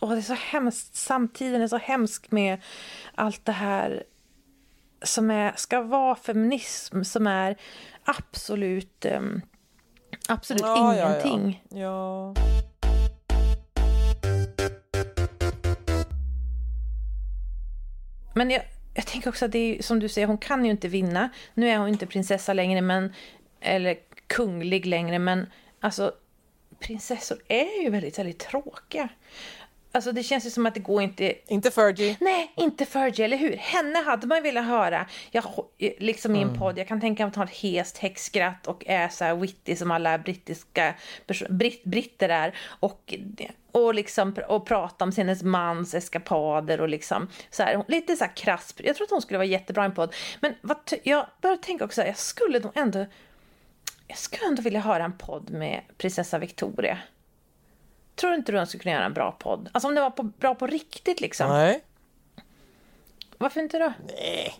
Åh, 0.00 0.10
det 0.10 0.16
är 0.16 0.22
så 0.22 0.34
hemskt. 0.34 0.96
Samtiden 0.96 1.62
är 1.62 1.68
så 1.68 1.76
hemsk 1.76 2.30
med 2.30 2.62
allt 3.14 3.44
det 3.44 3.52
här 3.52 4.04
som 5.02 5.30
är, 5.30 5.52
ska 5.56 5.82
vara 5.82 6.16
feminism 6.16 7.02
som 7.02 7.26
är 7.26 7.56
absolut, 8.04 9.04
ehm, 9.04 9.40
absolut 10.28 10.62
Ja, 10.62 10.96
ja, 10.96 11.00
ja. 11.00 11.08
ingenting. 11.08 11.62
Ja. 11.68 12.34
Men 18.34 18.50
jag, 18.50 18.62
jag 18.94 19.06
tänker 19.06 19.28
också 19.28 19.44
att 19.44 19.52
det 19.52 19.78
är 19.78 19.82
som 19.82 19.98
du 19.98 20.08
säger, 20.08 20.26
hon 20.26 20.38
kan 20.38 20.64
ju 20.64 20.70
inte 20.70 20.88
vinna. 20.88 21.28
Nu 21.54 21.68
är 21.68 21.78
hon 21.78 21.88
inte 21.88 22.06
prinsessa 22.06 22.52
längre, 22.52 22.80
men, 22.80 23.12
eller 23.64 23.96
kunglig 24.26 24.86
längre, 24.86 25.18
men 25.18 25.46
alltså 25.80 26.12
prinsessor 26.78 27.38
är 27.48 27.82
ju 27.82 27.90
väldigt, 27.90 28.18
väldigt 28.18 28.38
tråkiga. 28.38 29.08
Alltså 29.92 30.12
det 30.12 30.22
känns 30.22 30.46
ju 30.46 30.50
som 30.50 30.66
att 30.66 30.74
det 30.74 30.80
går 30.80 31.02
inte... 31.02 31.34
Inte 31.52 31.70
Fergie. 31.70 32.16
Nej, 32.20 32.52
inte 32.56 32.86
Fergie, 32.86 33.24
eller 33.24 33.36
hur? 33.36 33.56
Henne 33.56 33.98
hade 33.98 34.26
man 34.26 34.38
ju 34.38 34.42
velat 34.42 34.64
höra. 34.64 35.06
Jag, 35.30 35.44
liksom 35.98 36.36
i 36.36 36.42
en 36.42 36.48
Mm. 36.48 36.60
podd, 36.60 36.78
jag 36.78 36.88
kan 36.88 37.00
tänka 37.00 37.22
mig 37.22 37.28
att 37.30 37.36
ha 37.36 37.44
ett 37.44 37.50
hest 37.50 37.98
häxskratt 37.98 38.66
och 38.66 38.84
är 38.86 39.08
så 39.08 39.24
här 39.24 39.34
witty 39.34 39.76
som 39.76 39.90
alla 39.90 40.18
brittiska 40.18 40.94
britt, 41.48 41.84
britter 41.84 42.28
är. 42.28 42.54
Och, 42.68 43.14
och, 43.72 43.94
liksom, 43.94 44.36
och 44.48 44.66
prata 44.66 45.04
om 45.04 45.12
hennes 45.16 45.42
mans 45.42 45.94
eskapader 45.94 46.80
och 46.80 46.88
liksom 46.88 47.28
så 47.50 47.62
här, 47.62 47.84
lite 47.88 48.16
så 48.16 48.24
här 48.24 48.36
krass. 48.36 48.74
Jag 48.76 48.96
tror 48.96 49.04
att 49.04 49.10
hon 49.10 49.22
skulle 49.22 49.38
vara 49.38 49.46
jättebra 49.48 49.82
i 49.82 49.86
en 49.86 49.94
podd. 49.94 50.14
Men 50.40 50.54
vad, 50.60 50.76
jag 51.02 51.26
börjar 51.40 51.56
tänka 51.56 51.84
också, 51.84 52.02
jag 52.02 52.18
skulle 52.18 52.58
nog 52.58 52.72
ändå 52.74 53.06
jag 54.06 54.18
skulle 54.18 54.46
ändå 54.46 54.62
vilja 54.62 54.80
höra 54.80 55.04
en 55.04 55.18
podd 55.18 55.50
med 55.50 55.80
prinsessa 55.98 56.38
Victoria. 56.38 56.98
Tror 58.14 58.34
inte 58.34 58.52
du 58.52 58.58
hon 58.58 58.66
skulle 58.66 58.82
kunna 58.82 58.94
göra 58.94 59.04
en 59.04 59.14
bra 59.14 59.32
podd? 59.32 59.68
Alltså 59.72 59.88
om 59.88 59.94
det 59.94 60.00
var 60.00 60.10
på, 60.10 60.22
bra 60.22 60.54
på 60.54 60.66
riktigt 60.66 61.20
liksom. 61.20 61.48
Nej. 61.48 61.84
Varför 63.38 63.60
inte 63.60 63.78
då? 63.78 63.92
Nej. 64.06 64.54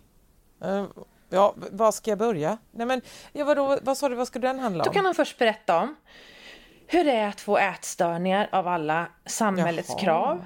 Eh, 0.64 0.84
ja, 1.28 1.54
vad 1.56 1.94
ska 1.94 2.10
jag 2.10 2.18
börja? 2.18 2.58
Nej, 2.70 2.86
men, 2.86 3.00
ja, 3.32 3.44
vadå, 3.44 3.78
vad 3.82 3.98
sa 3.98 4.08
du, 4.08 4.14
vad 4.14 4.26
ska 4.26 4.38
den 4.38 4.58
handla 4.58 4.82
om? 4.82 4.86
Då 4.86 4.92
kan 4.92 5.04
han 5.04 5.14
först 5.14 5.38
berätta 5.38 5.80
om 5.80 5.96
hur 6.86 7.04
det 7.04 7.12
är 7.12 7.28
att 7.28 7.40
få 7.40 7.58
ätstörningar 7.58 8.48
av 8.52 8.68
alla 8.68 9.06
samhällets 9.26 9.88
Jaha. 9.88 9.98
krav. 9.98 10.44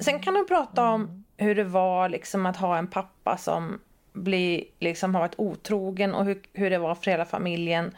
Sen 0.00 0.20
kan 0.20 0.34
de 0.34 0.46
prata 0.46 0.88
om 0.88 1.24
hur 1.36 1.54
det 1.54 1.64
var 1.64 2.08
liksom 2.08 2.46
att 2.46 2.56
ha 2.56 2.78
en 2.78 2.86
pappa 2.86 3.36
som 3.36 3.80
blir, 4.12 4.64
liksom, 4.78 5.14
har 5.14 5.22
varit 5.22 5.38
otrogen 5.38 6.14
och 6.14 6.24
hur, 6.24 6.42
hur 6.52 6.70
det 6.70 6.78
var 6.78 6.94
för 6.94 7.10
hela 7.10 7.24
familjen 7.24 7.94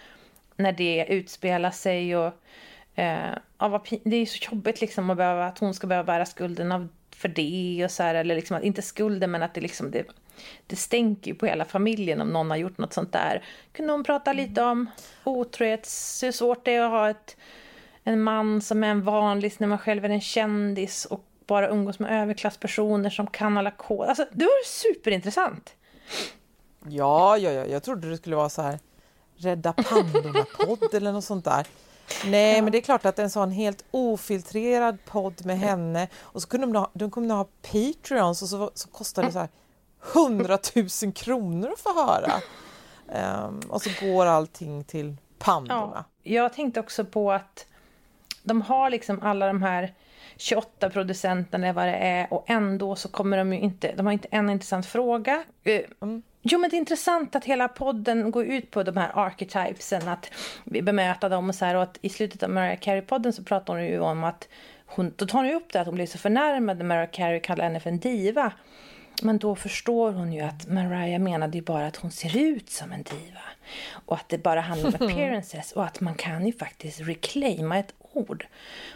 när 0.62 0.72
det 0.72 1.06
utspelar 1.08 1.70
sig. 1.70 2.16
Och, 2.16 2.32
eh, 2.94 3.34
ja, 3.58 3.82
det 4.04 4.16
är 4.16 4.26
så 4.26 4.52
jobbigt 4.52 4.80
liksom 4.80 5.10
att, 5.10 5.16
behöva, 5.16 5.46
att 5.46 5.58
hon 5.58 5.74
ska 5.74 5.86
behöva 5.86 6.06
bära 6.06 6.26
skulden 6.26 6.72
av, 6.72 6.88
för 7.16 7.28
det. 7.28 7.84
Och 7.84 7.90
så 7.90 8.02
här, 8.02 8.14
eller 8.14 8.34
liksom, 8.34 8.62
inte 8.62 8.82
skulden 8.82 9.30
men 9.30 9.42
att 9.42 9.54
det, 9.54 9.60
liksom, 9.60 9.90
det, 9.90 10.04
det 10.66 10.76
stänker 10.76 11.30
ju 11.30 11.34
på 11.34 11.46
hela 11.46 11.64
familjen 11.64 12.20
om 12.20 12.28
någon 12.28 12.50
har 12.50 12.56
gjort 12.56 12.78
något 12.78 12.92
sånt 12.92 13.12
där. 13.12 13.44
Kunde 13.72 13.92
hon 13.92 14.04
prata 14.04 14.32
lite 14.32 14.62
om 14.62 14.90
otrohet, 15.24 15.88
hur 16.22 16.32
svårt 16.32 16.64
det 16.64 16.74
är 16.74 16.82
att 16.82 16.90
ha 16.90 17.10
ett, 17.10 17.36
en 18.04 18.22
man 18.22 18.60
som 18.60 18.84
är 18.84 18.88
en 18.88 19.02
vanlig 19.02 19.52
när 19.58 19.68
man 19.68 19.78
själv 19.78 20.04
är 20.04 20.08
en 20.08 20.20
kändis 20.20 21.04
och 21.04 21.24
bara 21.46 21.68
umgås 21.68 21.98
med 21.98 22.22
överklasspersoner 22.22 23.10
som 23.10 23.26
kan 23.26 23.58
alla 23.58 23.70
koder. 23.70 24.08
Alltså, 24.08 24.26
det 24.32 24.44
var 24.44 24.64
superintressant. 24.64 25.74
Ja, 26.88 27.36
ja, 27.36 27.50
ja, 27.50 27.66
jag 27.66 27.82
trodde 27.82 28.10
det 28.10 28.16
skulle 28.16 28.36
vara 28.36 28.48
så 28.48 28.62
här 28.62 28.78
Rädda 29.40 29.72
pandorna-podd 29.72 30.94
eller 30.94 31.12
något 31.12 31.24
sånt 31.24 31.44
där. 31.44 31.66
Nej, 32.24 32.62
men 32.62 32.72
det 32.72 32.78
är 32.78 32.82
klart 32.82 33.06
att 33.06 33.18
en 33.18 33.30
sån 33.30 33.50
helt 33.50 33.84
ofiltrerad 33.90 34.98
podd 35.04 35.46
med 35.46 35.58
henne 35.58 36.08
och 36.14 36.42
så 36.42 36.48
kunde 36.48 36.66
de 36.66 36.76
ha, 36.76 36.90
de 36.92 37.10
kunde 37.10 37.34
ha 37.34 37.46
Patreons 37.62 38.42
och 38.42 38.48
så, 38.48 38.70
så 38.74 38.88
kostade 38.88 39.26
det 39.28 39.32
så 39.32 39.38
här 39.38 39.48
100 40.14 40.58
000 41.02 41.12
kronor 41.12 41.72
att 41.72 41.80
få 41.80 42.06
höra. 42.06 42.32
Ehm, 43.12 43.60
och 43.68 43.82
så 43.82 43.90
går 44.00 44.26
allting 44.26 44.84
till 44.84 45.16
pandorna. 45.38 46.04
Ja, 46.22 46.32
jag 46.34 46.52
tänkte 46.52 46.80
också 46.80 47.04
på 47.04 47.32
att 47.32 47.66
de 48.42 48.62
har 48.62 48.90
liksom 48.90 49.22
alla 49.22 49.46
de 49.46 49.62
här 49.62 49.94
28 50.36 50.90
producenterna 50.90 51.66
eller 51.66 51.74
vad 51.74 51.86
det 51.86 51.96
är 51.96 52.32
och 52.32 52.44
ändå 52.46 52.96
så 52.96 53.08
kommer 53.08 53.36
de 53.36 53.52
ju 53.52 53.60
inte, 53.60 53.94
de 53.96 54.06
har 54.06 54.12
inte 54.12 54.28
en 54.30 54.50
intressant 54.50 54.86
fråga. 54.86 55.44
Eh, 55.64 55.80
Jo 56.42 56.58
men 56.58 56.70
det 56.70 56.76
är 56.76 56.78
intressant 56.78 57.36
att 57.36 57.44
hela 57.44 57.68
podden 57.68 58.30
går 58.30 58.44
ut 58.44 58.70
på 58.70 58.82
de 58.82 58.96
här 58.96 59.10
archetypesen, 59.14 60.08
att 60.08 60.30
vi 60.64 60.82
bemöta 60.82 61.28
dem 61.28 61.48
och 61.48 61.54
så 61.54 61.64
här 61.64 61.74
och 61.74 61.82
att 61.82 61.98
i 62.00 62.08
slutet 62.08 62.42
av 62.42 62.50
Mariah 62.50 62.78
Carey-podden 62.78 63.32
så 63.32 63.44
pratar 63.44 63.74
hon 63.74 63.84
ju 63.84 64.00
om 64.00 64.24
att 64.24 64.48
hon, 64.86 65.12
då 65.16 65.26
tar 65.26 65.38
hon 65.38 65.48
ju 65.48 65.54
upp 65.54 65.72
det 65.72 65.80
att 65.80 65.86
hon 65.86 65.94
blir 65.94 66.06
så 66.06 66.18
förnärmad 66.18 66.78
när 66.78 66.84
Mariah 66.84 67.10
Carey 67.10 67.40
kallar 67.40 67.64
henne 67.64 67.80
för 67.80 67.90
en 67.90 67.98
diva. 67.98 68.52
Men 69.22 69.38
då 69.38 69.56
förstår 69.56 70.12
hon 70.12 70.32
ju 70.32 70.40
att 70.40 70.68
Mariah 70.68 71.20
menade 71.20 71.58
ju 71.58 71.62
bara 71.62 71.86
att 71.86 71.96
hon 71.96 72.10
ser 72.10 72.36
ut 72.36 72.70
som 72.70 72.92
en 72.92 73.02
diva. 73.02 73.40
Och 73.92 74.16
att 74.16 74.28
det 74.28 74.38
bara 74.38 74.60
handlar 74.60 74.88
om 74.88 74.94
appearances 75.06 75.72
och 75.72 75.84
att 75.84 76.00
man 76.00 76.14
kan 76.14 76.46
ju 76.46 76.52
faktiskt 76.52 77.00
reclaima 77.00 77.78
ett 77.78 77.94
ord. 78.12 78.46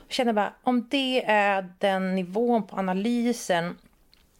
Jag 0.08 0.14
känner 0.14 0.32
bara, 0.32 0.52
om 0.62 0.88
det 0.88 1.24
är 1.24 1.68
den 1.78 2.14
nivån 2.14 2.66
på 2.66 2.76
analysen 2.76 3.76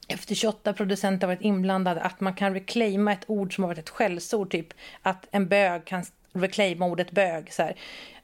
efter 0.09 0.35
28 0.35 0.73
producenter 0.73 1.27
har 1.27 1.35
varit 1.35 1.45
inblandade, 1.45 2.01
att 2.01 2.21
man 2.21 2.35
kan 2.35 2.55
reclaima 2.55 3.13
ett 3.13 3.25
ord 3.27 3.55
som 3.55 3.65
har 3.65 3.69
varit 3.69 3.79
ett 3.79 3.91
skällsord, 3.91 4.51
typ 4.51 4.75
att 5.03 5.27
en 5.31 5.49
bög 5.49 5.85
kan 5.85 6.05
reclaima 6.33 6.87
ordet 6.87 7.11
bög. 7.11 7.53
Så 7.53 7.63
här. 7.63 7.77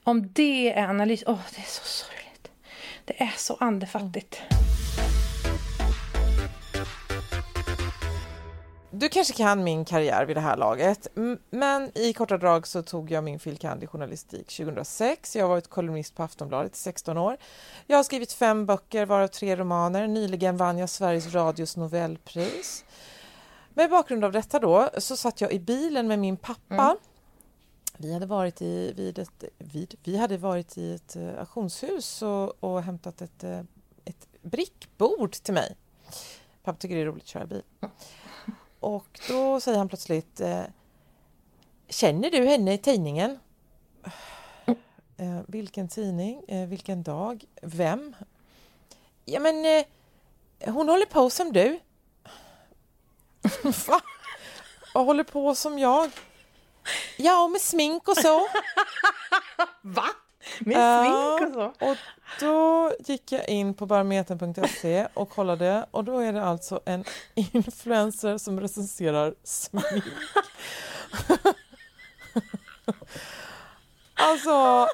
Om 0.03 0.33
det 0.33 0.73
är 0.73 0.87
analys, 0.87 1.23
åh 1.27 1.39
det 1.55 1.61
är 1.61 1.65
så 1.65 1.85
sorgligt. 1.85 2.51
Det 3.05 3.21
är 3.21 3.33
så 3.37 3.57
andefattigt. 3.59 4.41
Du 9.01 9.09
kanske 9.09 9.33
kan 9.33 9.63
min 9.63 9.85
karriär 9.85 10.25
vid 10.25 10.35
det 10.35 10.41
här 10.41 10.57
laget, 10.57 11.07
men 11.49 11.97
i 11.97 12.13
korta 12.13 12.37
drag 12.37 12.67
så 12.67 12.81
tog 12.81 13.11
jag 13.11 13.23
min 13.23 13.39
fil. 13.39 13.57
kand. 13.57 13.83
i 13.83 13.87
journalistik 13.87 14.47
2006. 14.47 15.35
Jag 15.35 15.43
har 15.43 15.49
varit 15.49 15.67
kolumnist 15.67 16.15
på 16.15 16.23
Aftonbladet 16.23 16.75
i 16.75 16.77
16 16.77 17.17
år. 17.17 17.37
Jag 17.87 17.97
har 17.97 18.03
skrivit 18.03 18.33
fem 18.33 18.65
böcker, 18.65 19.05
varav 19.05 19.27
tre 19.27 19.55
romaner. 19.55 20.07
Nyligen 20.07 20.57
vann 20.57 20.77
jag 20.77 20.89
Sveriges 20.89 21.33
Radios 21.33 21.77
Nobelpris. 21.77 22.85
Med 23.73 23.89
bakgrund 23.89 24.25
av 24.25 24.31
detta 24.31 24.59
då 24.59 24.89
så 24.97 25.17
satt 25.17 25.41
jag 25.41 25.51
i 25.51 25.59
bilen 25.59 26.07
med 26.07 26.19
min 26.19 26.37
pappa. 26.37 26.97
Vi 27.97 28.13
hade 28.13 28.25
varit 28.25 28.61
i, 28.61 28.93
vid 28.93 29.19
ett, 29.19 29.43
vid, 29.57 29.95
vi 30.03 30.17
hade 30.17 30.37
varit 30.37 30.77
i 30.77 30.93
ett 30.93 31.15
eh, 31.15 31.39
auktionshus 31.39 32.21
och, 32.21 32.63
och 32.63 32.83
hämtat 32.83 33.21
ett, 33.21 33.43
eh, 33.43 33.59
ett 34.05 34.27
brickbord 34.41 35.31
till 35.31 35.53
mig. 35.53 35.75
Pappa 36.63 36.77
tycker 36.77 36.95
det 36.95 37.01
är 37.01 37.05
roligt 37.05 37.23
att 37.23 37.29
köra 37.29 37.45
bil. 37.45 37.63
Och 38.81 39.19
då 39.27 39.59
säger 39.59 39.77
han 39.77 39.87
plötsligt 39.89 40.41
eh, 40.41 40.63
Känner 41.89 42.31
du 42.31 42.45
henne 42.47 42.73
i 42.73 42.77
tidningen? 42.77 43.39
Eh, 45.17 45.41
vilken 45.47 45.87
tidning? 45.87 46.43
Eh, 46.47 46.67
vilken 46.67 47.03
dag? 47.03 47.45
Vem? 47.61 48.15
Ja 49.25 49.39
men 49.39 49.65
eh, 49.65 49.85
hon 50.73 50.89
håller 50.89 51.05
på 51.05 51.29
som 51.29 51.53
du. 51.53 51.79
Va? 53.87 54.01
Och 54.93 55.05
håller 55.05 55.23
på 55.23 55.55
som 55.55 55.79
jag? 55.79 56.11
Ja, 57.17 57.47
med 57.47 57.61
smink 57.61 58.07
och 58.07 58.17
så. 58.17 58.47
Va? 59.81 60.07
Med 60.59 61.05
smink 61.05 61.41
och 61.47 61.53
så? 61.53 61.85
Och 61.85 61.97
då 62.39 62.91
gick 62.99 63.31
jag 63.31 63.49
in 63.49 63.73
på 63.73 63.85
barometern.se 63.85 65.07
och 65.13 65.29
kollade 65.29 65.85
och 65.91 66.03
då 66.03 66.19
är 66.19 66.33
det 66.33 66.43
alltså 66.43 66.79
en 66.85 67.03
influencer 67.35 68.37
som 68.37 68.59
recenserar 68.59 69.33
smink. 69.43 70.03
alltså, 74.13 74.87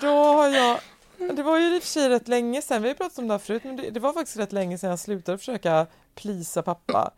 då 0.00 0.24
har 0.24 0.48
jag... 0.48 0.80
Det 1.18 1.42
var 1.42 1.58
ju 1.58 1.76
i 1.76 1.78
och 1.78 1.82
för 1.82 1.88
sig 1.88 2.08
rätt 2.08 2.28
länge 2.28 2.62
sedan, 2.62 2.82
vi 2.82 2.88
har 2.88 2.94
pratat 2.94 3.18
om 3.18 3.28
det 3.28 3.34
här 3.34 3.38
förut, 3.38 3.64
men 3.64 3.76
det, 3.76 3.90
det 3.90 4.00
var 4.00 4.12
faktiskt 4.12 4.36
rätt 4.36 4.52
länge 4.52 4.78
sedan 4.78 4.90
jag 4.90 4.98
slutade 4.98 5.38
försöka 5.38 5.86
plisa 6.14 6.62
pappa. 6.62 7.10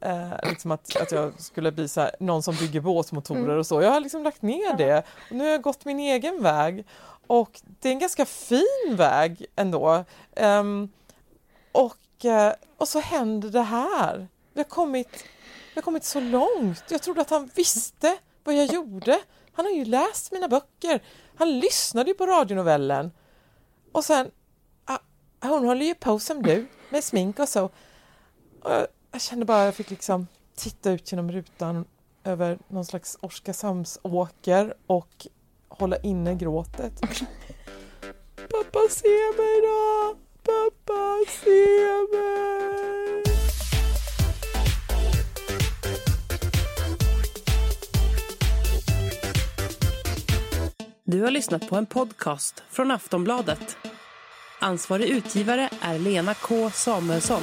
Eh, 0.00 0.48
liksom 0.48 0.70
att, 0.70 0.96
att 0.96 1.12
jag 1.12 1.40
skulle 1.40 1.72
bli 1.72 1.88
så 1.88 2.00
här, 2.00 2.10
någon 2.20 2.42
som 2.42 2.54
bygger 2.54 2.80
båtmotorer 2.80 3.56
och 3.56 3.66
så. 3.66 3.82
Jag 3.82 3.90
har 3.90 4.00
liksom 4.00 4.22
lagt 4.22 4.42
ner 4.42 4.76
det. 4.76 5.02
Och 5.30 5.36
nu 5.36 5.44
har 5.44 5.50
jag 5.50 5.62
gått 5.62 5.84
min 5.84 5.98
egen 5.98 6.42
väg. 6.42 6.86
Och 7.26 7.60
det 7.80 7.88
är 7.88 7.92
en 7.92 7.98
ganska 7.98 8.24
fin 8.24 8.96
väg 8.96 9.46
ändå. 9.56 10.04
Ehm, 10.36 10.88
och, 11.72 12.24
eh, 12.24 12.52
och 12.76 12.88
så 12.88 12.98
händer 12.98 13.48
det 13.48 13.62
här. 13.62 14.28
Vi 14.52 14.60
har, 14.60 14.68
kommit, 14.68 15.24
vi 15.68 15.74
har 15.74 15.82
kommit 15.82 16.04
så 16.04 16.20
långt. 16.20 16.84
Jag 16.88 17.02
trodde 17.02 17.20
att 17.20 17.30
han 17.30 17.50
visste 17.54 18.18
vad 18.44 18.54
jag 18.54 18.66
gjorde. 18.66 19.20
Han 19.52 19.64
har 19.64 19.72
ju 19.72 19.84
läst 19.84 20.32
mina 20.32 20.48
böcker. 20.48 21.02
Han 21.36 21.58
lyssnade 21.58 22.10
ju 22.10 22.14
på 22.14 22.26
radionovellen. 22.26 23.10
Och 23.92 24.04
sen, 24.04 24.30
ah, 24.84 24.98
hon 25.42 25.64
håller 25.64 25.86
ju 25.86 25.94
på 25.94 26.18
som 26.18 26.42
du 26.42 26.66
med 26.90 27.04
smink 27.04 27.38
och 27.38 27.48
så. 27.48 27.70
Jag 29.12 29.20
kände 29.20 29.44
bara 29.44 29.60
att 29.60 29.64
jag 29.64 29.74
fick 29.74 29.90
liksom 29.90 30.26
titta 30.56 30.90
ut 30.90 31.12
genom 31.12 31.32
rutan 31.32 31.84
över 32.24 32.58
någon 32.68 32.84
slags 32.84 33.18
Oskarshamnsåker 33.20 34.74
och 34.86 35.26
hålla 35.68 35.96
inne 35.96 36.34
gråtet. 36.34 37.00
Pappa 38.36 38.80
se 38.90 39.08
mig 39.38 39.60
då! 39.62 40.16
Pappa 40.42 41.24
se 41.28 41.66
mig! 42.12 43.22
Du 51.04 51.22
har 51.22 51.30
lyssnat 51.30 51.68
på 51.68 51.76
en 51.76 51.86
podcast 51.86 52.62
från 52.70 52.90
Aftonbladet. 52.90 53.76
Ansvarig 54.60 55.08
utgivare 55.08 55.68
är 55.80 55.98
Lena 55.98 56.34
K 56.34 56.70
Samuelsson. 56.70 57.42